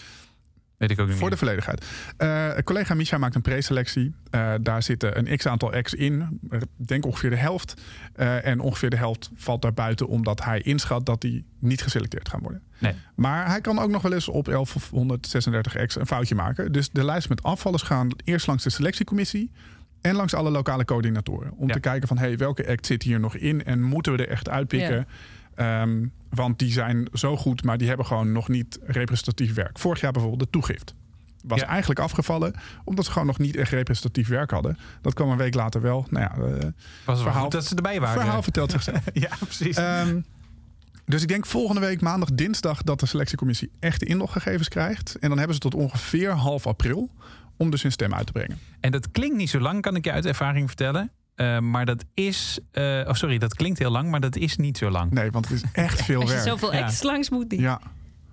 Weet 0.77 0.91
ik 0.91 0.99
ook 0.99 1.07
niet 1.07 1.17
Voor 1.17 1.29
de 1.29 1.37
volledigheid. 1.37 1.85
Eh, 2.17 2.49
collega 2.63 2.93
Misha 2.93 3.17
maakt 3.17 3.35
een 3.35 3.41
preselectie. 3.41 4.15
Eh, 4.29 4.53
daar 4.61 4.83
zitten 4.83 5.17
een 5.17 5.37
x-aantal 5.37 5.73
ex 5.73 5.93
in. 5.93 6.39
Ik 6.49 6.87
denk 6.87 7.05
ongeveer 7.05 7.29
de 7.29 7.35
helft. 7.35 7.81
Eh, 8.13 8.45
en 8.45 8.59
ongeveer 8.59 8.89
de 8.89 8.95
helft 8.97 9.29
valt 9.35 9.61
daar 9.61 9.73
buiten... 9.73 10.07
omdat 10.07 10.43
hij 10.43 10.61
inschat 10.61 11.05
dat 11.05 11.21
die 11.21 11.45
niet 11.59 11.81
geselecteerd 11.81 12.29
gaan 12.29 12.41
worden. 12.41 12.61
Nee. 12.79 12.93
Maar 13.15 13.47
hij 13.47 13.61
kan 13.61 13.79
ook 13.79 13.89
nog 13.89 14.01
wel 14.01 14.13
eens 14.13 14.27
op 14.27 14.45
1136 14.45 15.75
ex 15.75 15.95
een 15.95 16.07
foutje 16.07 16.35
maken. 16.35 16.71
Dus 16.71 16.89
de 16.89 17.05
lijst 17.05 17.29
met 17.29 17.43
afvallers 17.43 17.83
gaan 17.83 18.09
eerst 18.23 18.47
langs 18.47 18.63
de 18.63 18.69
selectiecommissie... 18.69 19.51
en 20.01 20.15
langs 20.15 20.33
alle 20.33 20.49
lokale 20.49 20.85
coördinatoren. 20.85 21.51
Om 21.57 21.67
Ja. 21.67 21.73
te 21.73 21.79
kijken 21.79 22.07
van 22.07 22.17
hey, 22.17 22.37
welke 22.37 22.67
act 22.67 22.85
zit 22.85 23.03
hier 23.03 23.19
nog 23.19 23.35
in... 23.35 23.63
en 23.63 23.81
moeten 23.83 24.11
we 24.15 24.23
er 24.25 24.29
echt 24.29 24.49
uitpikken... 24.49 25.07
Ehm, 25.57 26.05
want 26.29 26.59
die 26.59 26.71
zijn 26.71 27.07
zo 27.13 27.37
goed, 27.37 27.63
maar 27.63 27.77
die 27.77 27.87
hebben 27.87 28.05
gewoon 28.05 28.31
nog 28.31 28.47
niet 28.47 28.79
representatief 28.85 29.53
werk. 29.53 29.79
Vorig 29.79 30.01
jaar 30.01 30.11
bijvoorbeeld 30.11 30.43
de 30.43 30.49
toegift. 30.49 30.93
Was 31.43 31.59
Ja. 31.59 31.65
eigenlijk 31.67 31.99
afgevallen 31.99 32.53
omdat 32.83 33.05
ze 33.05 33.11
gewoon 33.11 33.27
nog 33.27 33.37
niet 33.39 33.55
echt 33.55 33.71
representatief 33.71 34.27
werk 34.27 34.51
hadden. 34.51 34.77
Dat 35.01 35.13
kwam 35.13 35.29
een 35.29 35.37
week 35.37 35.53
later 35.53 35.81
wel. 35.81 36.07
Nou 36.09 36.23
ja, 36.23 36.57
eh, 36.57 36.67
Was 37.05 37.21
verhaal- 37.21 37.49
dat 37.49 37.65
ze 37.65 37.75
erbij 37.75 37.99
waren. 37.99 38.21
verhaal 38.21 38.43
vertelt 38.43 38.71
zichzelf. 38.71 39.03
ja, 39.13 39.29
precies. 39.39 39.75
Ehm, 39.77 40.19
dus 41.05 41.21
ik 41.21 41.27
denk 41.27 41.45
volgende 41.45 41.81
week 41.81 42.01
maandag, 42.01 42.29
dinsdag 42.31 42.83
dat 42.83 42.99
de 42.99 43.05
selectiecommissie 43.05 43.71
echt 43.79 43.99
de 43.99 44.05
inloggegevens 44.05 44.67
krijgt. 44.67 45.15
En 45.19 45.27
dan 45.29 45.37
hebben 45.37 45.55
ze 45.55 45.61
tot 45.61 45.75
ongeveer 45.75 46.31
half 46.31 46.67
april 46.67 47.09
om 47.57 47.69
dus 47.69 47.81
hun 47.81 47.91
stem 47.91 48.13
uit 48.13 48.25
te 48.25 48.31
brengen. 48.31 48.59
En 48.79 48.91
dat 48.91 49.11
klinkt 49.11 49.37
niet 49.37 49.49
zo 49.49 49.59
lang, 49.59 49.81
kan 49.81 49.95
ik 49.95 50.05
je 50.05 50.11
uit 50.11 50.25
ervaring 50.25 50.67
vertellen. 50.67 51.11
Eh, 51.37 51.59
maar 51.59 51.85
dat 51.85 52.05
is. 52.13 52.59
eh, 52.71 52.83
oh, 53.07 53.13
sorry, 53.13 53.37
dat 53.37 53.53
klinkt 53.55 53.79
heel 53.79 53.91
lang, 53.91 54.09
maar 54.09 54.19
dat 54.19 54.35
is 54.35 54.55
niet 54.57 54.77
zo 54.77 54.89
lang. 54.89 55.11
Nee, 55.11 55.31
want 55.31 55.47
het 55.49 55.63
is 55.63 55.69
echt 55.73 56.01
veel 56.01 56.19
Als 56.21 56.29
je 56.29 56.35
werk. 56.35 56.47
zoveel 56.47 56.73
Ja. 56.73 56.85
ex 56.85 57.03
langs 57.03 57.29
moet. 57.29 57.49
die- 57.49 57.61
Ja, 57.61 57.81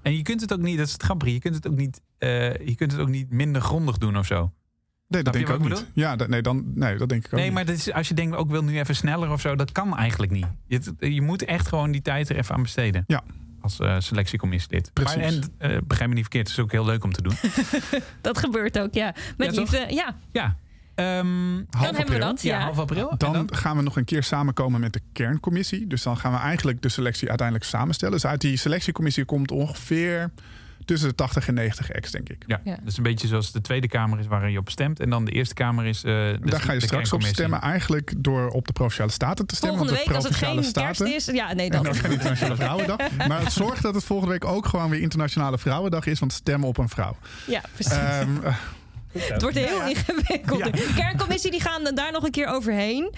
En 0.02 0.16
je 0.16 0.22
kunt 0.22 0.40
het 0.40 0.52
ook 0.52 0.61
niet, 0.61 0.76
dat 0.78 0.86
is 0.86 0.92
het 0.92 1.02
grappige, 1.02 1.32
je 1.32 1.38
kunt 1.40 1.55
het 1.55 1.66
ook 1.68 1.76
niet, 1.76 2.00
eh, 2.18 2.57
je 2.66 2.74
kunt 2.74 2.92
het 2.92 3.00
ook 3.00 3.09
niet 3.09 3.30
minder 3.30 3.62
grondig 3.62 3.98
doen 3.98 4.16
of 4.18 4.26
zo. 4.26 4.52
nee, 5.09 5.22
dat 5.22 5.32
denk 5.32 5.48
ik 5.48 5.55
ook 5.55 5.68
niet. 5.68 5.86
Ja, 5.94 6.16
dat, 6.16 6.28
nee, 6.28 6.42
dan, 6.42 6.72
nee, 6.74 6.96
dat 6.96 7.09
denk 7.09 7.20
ik 7.24 7.26
ook 7.26 7.32
Nee, 7.38 7.44
niet. 7.44 7.55
maar 7.55 7.64
dat 7.64 7.76
is, 7.76 7.92
als 7.92 8.09
je 8.09 8.14
denkt, 8.14 8.36
ook 8.36 8.50
wil 8.50 8.64
nu 8.64 8.78
even 8.78 8.96
sneller 8.96 9.30
of 9.30 9.40
zo, 9.40 9.55
dat 9.57 9.72
kan 9.72 9.96
eigenlijk 9.96 10.32
niet. 10.32 10.46
Je, 10.66 10.94
je 10.98 11.22
moet 11.22 11.44
echt 11.44 11.68
gewoon 11.68 11.90
die 11.90 12.02
tijd 12.02 12.28
er 12.28 12.36
even 12.36 12.55
aan 12.55 12.62
besteden. 12.62 13.05
Ja. 13.07 13.22
Als 13.61 13.78
eh 13.78 13.96
selectiecommissielid. 13.98 14.90
Precies. 14.92 15.16
Maar, 15.16 15.70
en 15.70 15.86
begrijp 15.86 16.09
me 16.09 16.14
niet 16.14 16.24
verkeerd, 16.24 16.48
het 16.48 16.57
is 16.59 16.62
ook 16.64 16.72
heel 16.72 16.84
leuk 16.84 17.05
om 17.05 17.12
te 17.12 17.22
doen. 17.22 17.34
Dat 18.20 18.38
gebeurt 18.38 18.78
ook, 18.78 18.94
ja. 18.94 19.14
Met 19.36 19.55
Ja, 19.55 19.61
liefde, 19.61 19.86
ja. 19.88 20.16
ja. 20.32 20.57
Ehm, 20.95 21.07
Half 21.07 21.64
Dan 21.70 21.80
hebben 21.82 21.95
we 21.95 22.01
april. 22.03 22.18
dat. 22.20 22.42
ja, 22.42 22.59
Ja. 22.59 22.64
half 22.64 22.78
april. 22.78 23.11
En 23.11 23.16
Dan, 23.18 23.49
gaan 23.55 23.76
we 23.76 23.82
nog 23.82 23.97
een 23.97 24.05
keer 24.05 24.22
samenkomen 24.22 24.80
met 24.80 24.92
de 24.92 25.01
kerncommissie. 25.12 25.86
Dus 25.86 26.03
dan 26.03 26.16
gaan 26.16 26.32
we 26.32 26.38
eigenlijk 26.38 26.82
de 26.82 26.88
selectie 26.88 27.28
uiteindelijk 27.28 27.68
samenstellen. 27.68 28.14
Dus 28.14 28.26
uit 28.26 28.40
die 28.40 28.57
selectiecommissie 28.57 29.24
komt 29.24 29.51
ongeveer 29.51 30.30
tussen 30.84 31.09
de 31.09 31.14
80 31.14 31.49
en 31.49 31.55
90 31.55 31.90
ex, 31.90 32.11
denk 32.11 32.28
ik. 32.28 32.42
Ja, 32.47 32.61
Ja. 32.64 32.74
dat 32.76 32.86
is 32.86 32.97
een 32.97 33.03
beetje 33.03 33.26
zoals 33.28 33.53
de 33.53 33.61
Tweede 33.61 33.88
Kamer 33.88 34.18
is 34.18 34.26
waar 34.26 34.51
je 34.51 34.59
op 34.59 34.70
stemt. 34.70 35.01
En 35.01 35.11
dan 35.11 35.24
de 35.24 35.30
Eerste 35.30 35.55
Kamer 35.55 35.84
is. 35.86 35.97
eh, 35.97 36.12
de- 36.12 36.38
Daar 36.45 36.61
ga 36.61 36.72
je 36.72 36.78
de 36.78 36.84
straks 36.86 37.12
op 37.12 37.22
stemmen. 37.22 37.61
Eigenlijk 37.61 38.12
door 38.16 38.49
op 38.49 38.66
de 38.66 38.72
Provinciale 38.72 39.11
Staten 39.11 39.47
te 39.47 39.55
stemmen. 39.57 39.78
Volgende 39.78 40.03
want 40.05 40.14
week, 40.14 40.22
de 40.22 40.28
als 40.28 40.34
het 40.38 40.45
geen 40.45 40.55
Provinciale 40.55 40.86
kerst 40.86 41.01
Staten- 41.01 41.34
is. 41.34 41.40
Ja, 41.49 41.53
nee, 41.55 41.70
dan 41.70 41.95
geen 41.95 42.11
Internationale 42.12 42.57
Vrouwendag. 42.57 42.99
Maar 43.28 43.40
het 43.40 43.53
zorgt 43.53 43.82
dat 43.82 43.95
het 43.95 44.05
volgende 44.05 44.32
week 44.32 44.45
ook 44.45 44.66
gewoon 44.66 44.90
weer 44.90 45.01
Internationale 45.01 45.59
Vrouwendag 45.59 46.07
is. 46.07 46.18
Want 46.18 46.32
stemmen 46.32 46.68
op 46.68 46.78
een 46.78 46.88
vrouw. 46.88 47.16
Ja, 47.47 47.61
precies. 47.74 47.92
Ehm, 47.92 48.28
eh, 48.45 48.57
het 49.18 49.42
wordt 49.42 49.56
heel 49.56 49.88
ingewikkeld. 49.88 50.58
Ja. 50.58 50.70
De 50.70 50.92
kerncommissie 50.96 51.50
die 51.50 51.60
gaan 51.60 51.94
daar 51.94 52.12
nog 52.12 52.24
een 52.24 52.30
keer 52.30 52.46
overheen. 52.46 53.14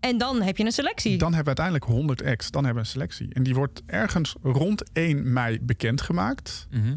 En 0.00 0.18
dan 0.18 0.42
heb 0.42 0.56
je 0.56 0.64
een 0.64 0.72
selectie. 0.72 1.18
dan 1.18 1.34
hebben 1.34 1.54
we 1.54 1.60
uiteindelijk 1.60 1.84
100 1.84 2.22
ex. 2.22 2.50
Dan 2.50 2.64
hebben 2.64 2.82
we 2.82 2.88
een 2.88 2.94
selectie. 2.94 3.34
En 3.34 3.42
die 3.42 3.54
wordt 3.54 3.82
ergens 3.86 4.34
rond 4.42 4.92
1 4.92 5.32
mei 5.32 5.60
bekendgemaakt. 5.60 6.66
Mhm. 6.70 6.94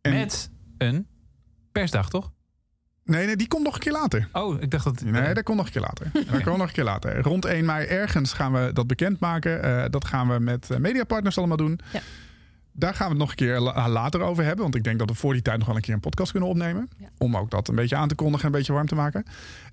En, 0.00 0.12
Met 0.12 0.50
een 0.78 1.06
persdag, 1.72 2.10
toch? 2.10 2.32
Nee, 3.04 3.26
nee, 3.26 3.36
die 3.36 3.48
komt 3.48 3.64
nog 3.64 3.74
een 3.74 3.80
keer 3.80 3.92
later. 3.92 4.28
Oh, 4.32 4.62
ik 4.62 4.70
dacht 4.70 4.84
dat. 4.84 5.00
Nee, 5.00 5.34
dat 5.34 5.42
komt 5.42 5.56
nog 5.56 5.66
een 5.66 5.72
keer 5.72 5.80
later. 5.82 6.10
Dat 6.30 6.42
komt 6.42 6.56
nog 6.56 6.66
een 6.66 6.72
keer 6.72 6.84
later. 6.84 7.22
Rond 7.22 7.44
1 7.44 7.64
mei 7.64 7.86
ergens 7.86 8.32
gaan 8.32 8.52
we 8.52 8.70
dat 8.72 8.86
bekendmaken. 8.86 9.62
Eh 9.62 9.84
dat 9.90 10.04
gaan 10.04 10.28
we 10.28 10.38
met 10.38 10.70
eh, 10.70 10.78
mediapartners 10.78 11.38
allemaal 11.38 11.56
doen. 11.56 11.80
Ja. 11.92 12.00
Daar 12.76 12.94
gaan 12.94 13.06
we 13.06 13.12
het 13.12 13.20
nog 13.20 13.30
een 13.30 13.36
keer 13.36 13.60
la- 13.60 13.88
later 13.88 14.20
over 14.20 14.44
hebben. 14.44 14.62
Want 14.62 14.74
ik 14.74 14.84
denk 14.84 14.98
dat 14.98 15.08
we 15.08 15.14
voor 15.14 15.32
die 15.32 15.42
tijd 15.42 15.58
nog 15.58 15.66
wel 15.66 15.76
een 15.76 15.82
keer 15.82 15.94
een 15.94 16.00
podcast 16.00 16.30
kunnen 16.30 16.48
opnemen. 16.48 16.88
Ja. 16.98 17.08
Om 17.18 17.36
ook 17.36 17.50
dat 17.50 17.68
een 17.68 17.74
beetje 17.74 17.96
aan 17.96 18.08
te 18.08 18.14
kondigen 18.14 18.40
en 18.46 18.52
een 18.52 18.58
beetje 18.58 18.72
warm 18.72 18.86
te 18.86 18.94
maken. 18.94 19.24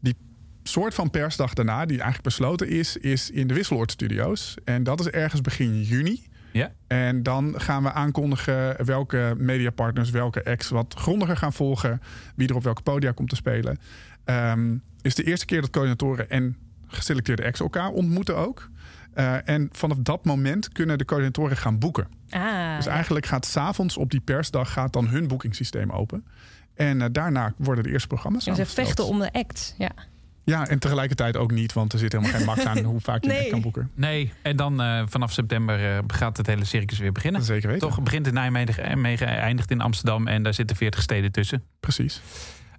Die 0.02 0.16
soort 0.64 0.94
van 0.94 1.10
persdag 1.10 1.54
daarna, 1.54 1.86
die 1.86 1.96
eigenlijk 1.96 2.24
besloten 2.24 2.70
is, 2.70 2.98
is 2.98 3.30
in 3.30 3.48
de 3.48 3.54
Wisseloord 3.54 3.92
Studios. 3.92 4.56
En 4.64 4.84
dat 4.84 5.00
is 5.00 5.08
ergens 5.08 5.42
begin 5.42 5.82
juni. 5.82 6.30
Ja. 6.52 6.72
En 6.88 7.24
dan 7.24 7.54
gaan 7.58 7.84
we 7.84 7.92
aankondigen 7.92 8.86
welke 8.86 9.34
mediapartners, 9.38 10.10
welke 10.10 10.42
ex 10.42 10.70
wat 10.70 10.94
grondiger 10.98 11.38
gaan 11.38 11.54
volgen. 11.54 12.02
Wie 12.36 12.48
er 12.48 12.56
op 12.56 12.64
welke 12.64 12.82
podia 12.82 13.12
komt 13.12 13.30
te 13.30 13.36
spelen. 13.36 13.78
Ehm 14.24 14.76
is 15.02 15.16
de 15.16 15.24
eerste 15.24 15.46
keer 15.46 15.62
dat 15.62 15.70
coördinatoren 15.70 16.30
en 16.30 16.58
geselecteerde 16.88 17.44
ex 17.44 17.60
elkaar 17.60 17.90
ontmoeten 17.90 18.38
ook. 18.38 18.70
Eh, 19.14 19.50
en 19.50 19.70
vanaf 19.72 19.98
dat 20.00 20.26
moment 20.26 20.70
kunnen 20.70 20.98
de 20.98 21.06
coördinatoren 21.06 21.58
gaan 21.58 21.80
boeken. 21.80 22.08
Ah, 22.30 22.76
Dus 22.76 22.86
ja. 22.86 22.92
eigenlijk 22.92 23.26
gaat 23.26 23.46
s'avonds 23.46 23.98
op 23.98 24.12
die 24.12 24.20
persdag 24.20 24.72
gaat 24.74 24.94
dan 24.94 25.08
hun 25.08 25.28
boekingssysteem 25.28 25.92
open. 25.92 26.26
En 26.76 27.02
eh, 27.02 27.08
daarna 27.12 27.54
worden 27.58 27.84
de 27.84 27.90
eerste 27.90 28.08
programma's 28.08 28.46
Ja, 28.46 28.54
ze 28.56 28.66
vechten 28.66 29.06
om 29.06 29.20
de 29.20 29.32
act. 29.34 29.76
Ja. 29.78 29.92
Ja, 30.44 30.68
en 30.68 30.80
tegelijkertijd 30.80 31.38
ook 31.38 31.52
niet, 31.52 31.74
want 31.74 31.94
er 31.94 32.00
zit 32.00 32.12
helemaal 32.12 32.34
geen 32.34 32.46
max 32.46 32.66
aan 32.66 32.78
hoe 32.84 33.00
vaak 33.00 33.24
je 33.24 33.30
Nee. 33.30 33.50
kan 33.50 33.62
boeken. 33.62 33.92
Nee, 33.94 34.34
en 34.42 34.56
dan 34.56 34.82
eh, 34.82 35.04
vanaf 35.06 35.32
september 35.32 35.96
eh, 35.98 36.04
gaat 36.08 36.38
het 36.38 36.48
hele 36.48 36.66
circus 36.66 37.00
weer 37.00 37.12
beginnen. 37.12 37.44
Zeker 37.44 37.70
weten. 37.70 37.88
Toch 37.88 38.02
begint 38.02 38.28
in 38.28 38.34
Nijmegen, 38.34 38.84
en 38.84 39.06
eindigt 39.20 39.72
in 39.72 39.82
Amsterdam 39.82 40.28
en 40.28 40.44
daar 40.44 40.54
zitten 40.54 40.76
40 40.76 41.02
steden 41.02 41.32
tussen. 41.32 41.64
Precies. 41.80 42.22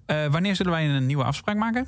Eh, 0.07 0.26
wanneer 0.26 0.57
zullen 0.57 0.72
wij 0.72 0.89
een 0.89 1.07
nieuwe 1.07 1.24
afspraak 1.24 1.57
maken? 1.57 1.87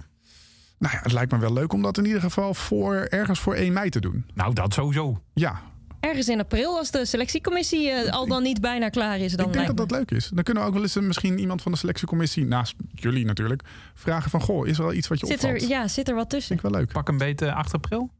Nou 0.78 0.94
ja, 0.94 1.00
het 1.02 1.12
lijkt 1.12 1.32
me 1.32 1.38
wel 1.38 1.52
leuk 1.52 1.72
om 1.72 1.82
dat 1.82 1.98
in 1.98 2.04
ieder 2.04 2.20
geval 2.20 2.54
voor, 2.54 2.94
ergens 2.94 3.40
voor 3.40 3.54
1 3.54 3.72
mei 3.72 3.90
te 3.90 4.00
doen. 4.00 4.26
Nou, 4.34 4.54
dat 4.54 4.74
sowieso. 4.74 5.22
Ja, 5.34 5.60
Ergens 6.00 6.28
in 6.28 6.40
april, 6.40 6.78
als 6.78 6.90
de 6.90 7.04
selectiecommissie 7.04 7.90
eh, 7.90 8.12
al 8.12 8.26
dan 8.26 8.42
niet 8.42 8.60
bijna 8.60 8.88
klaar 8.88 9.18
is. 9.18 9.32
Dan 9.32 9.46
ik 9.46 9.52
denk 9.52 9.66
dat 9.66 9.76
dat 9.76 9.90
leuk 9.90 10.10
is. 10.10 10.30
Dan 10.34 10.44
kunnen 10.44 10.62
we 10.62 10.68
ook 10.68 10.74
wel 10.74 10.82
eens 10.84 10.96
eh, 10.96 11.02
misschien 11.02 11.38
iemand 11.38 11.62
van 11.62 11.72
de 11.72 11.78
selectiecommissie, 11.78 12.44
naast 12.46 12.74
jullie 12.92 13.24
natuurlijk, 13.24 13.62
vragen 13.94 14.30
van, 14.30 14.40
goh, 14.40 14.66
is 14.66 14.78
er 14.78 14.84
wel 14.84 14.92
iets 14.92 15.08
wat 15.08 15.20
je 15.20 15.26
zit 15.26 15.34
opvalt? 15.44 15.62
er, 15.62 15.68
ja, 15.68 15.88
zit 15.88 16.08
er 16.08 16.14
wat 16.14 16.30
tussen. 16.30 16.48
Vind 16.48 16.64
ik 16.64 16.70
wel 16.70 16.80
leuk. 16.80 16.92
Pak 16.92 17.08
een 17.08 17.18
beetje 17.18 17.52
8 17.52 17.74
april? 17.74 18.10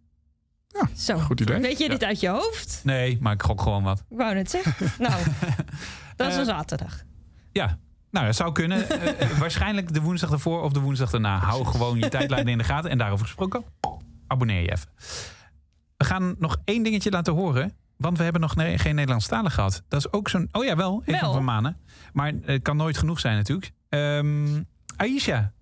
Zo. 0.97 1.19
Goed 1.19 1.41
idee. 1.41 1.61
Weet 1.61 1.79
je 1.79 1.89
dit 1.89 2.05
uit 2.05 2.21
je 2.21 2.29
hoofd? 2.29 2.81
Nee, 2.85 3.19
maar 3.21 3.33
ik 3.33 3.43
gok 3.43 3.61
gewoon 3.61 3.83
wat. 3.83 3.99
Ik 4.11 4.17
wou 4.17 4.35
net 4.35 4.51
zeggen. 4.51 4.93
nou, 4.99 5.23
dat 6.17 6.29
is 6.29 6.35
een 6.35 6.41
Eh, 6.41 6.47
zaterdag. 6.47 7.03
Ja, 7.53 7.79
nou, 8.15 8.27
dat 8.27 8.37
zou 8.37 8.53
kunnen. 8.53 8.89
Eh, 8.89 9.21
eh, 9.21 9.39
waarschijnlijk 9.39 9.93
de 9.95 10.01
woensdag 10.01 10.31
ervoor 10.31 10.62
of 10.62 10.73
de 10.73 10.81
woensdag 10.81 11.11
daarna. 11.11 11.39
Hou 11.39 11.65
gewoon 11.65 11.99
je 11.99 12.09
tijdlijn 12.09 12.49
in 12.49 12.59
de 12.59 12.65
gaten. 12.65 12.91
En 12.91 12.99
daarover 12.99 13.27
gesproken, 13.27 13.65
abonneer 14.27 14.61
je 14.62 14.73
even. 14.73 14.89
We 15.97 16.05
gaan 16.05 16.35
nog 16.39 16.57
één 16.65 16.83
dingetje 16.83 17.11
laten 17.11 17.33
horen. 17.33 17.73
Want 17.97 18.17
we 18.19 18.23
hebben 18.25 18.41
nog 18.41 18.57
ne- 18.57 18.79
geen 18.79 18.95
Nederlandstalig 18.95 19.55
gehad. 19.55 19.83
Dat 19.89 20.01
is 20.01 20.12
ook 20.12 20.29
zo'n... 20.29 20.49
Oh 20.53 20.65
ja, 20.65 20.77
wel. 20.77 21.03
Even 21.05 21.21
Wel. 21.21 21.33
van 21.33 21.45
Manen. 21.45 21.77
Maar 22.12 22.33
het 22.43 22.62
kan 22.62 22.77
nooit 22.77 22.99
genoeg 22.99 23.21
zijn 23.21 23.37
natuurlijk. 23.37 23.73
Ehm 23.89 24.62
Aisha. 24.97 25.53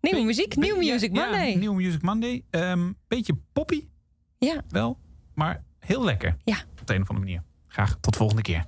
Nieuwe 0.00 0.24
muziek, 0.24 0.56
New 0.56 0.76
Music 0.76 1.12
Monday. 1.12 1.50
Ja, 1.52 1.58
New 1.58 1.72
Music 1.74 2.02
Monday. 2.02 2.44
Beetje 3.08 3.34
poppy 3.52 3.88
Ja. 4.38 4.62
wel. 4.68 4.98
Maar 5.34 5.62
heel 5.78 6.04
lekker. 6.04 6.36
Ja. 6.44 6.56
Op 6.80 6.86
de 6.86 6.94
een 6.94 7.02
of 7.02 7.08
andere 7.08 7.26
manier. 7.26 7.42
Graag 7.68 7.96
tot 8.00 8.16
volgende 8.16 8.42
keer. 8.42 8.66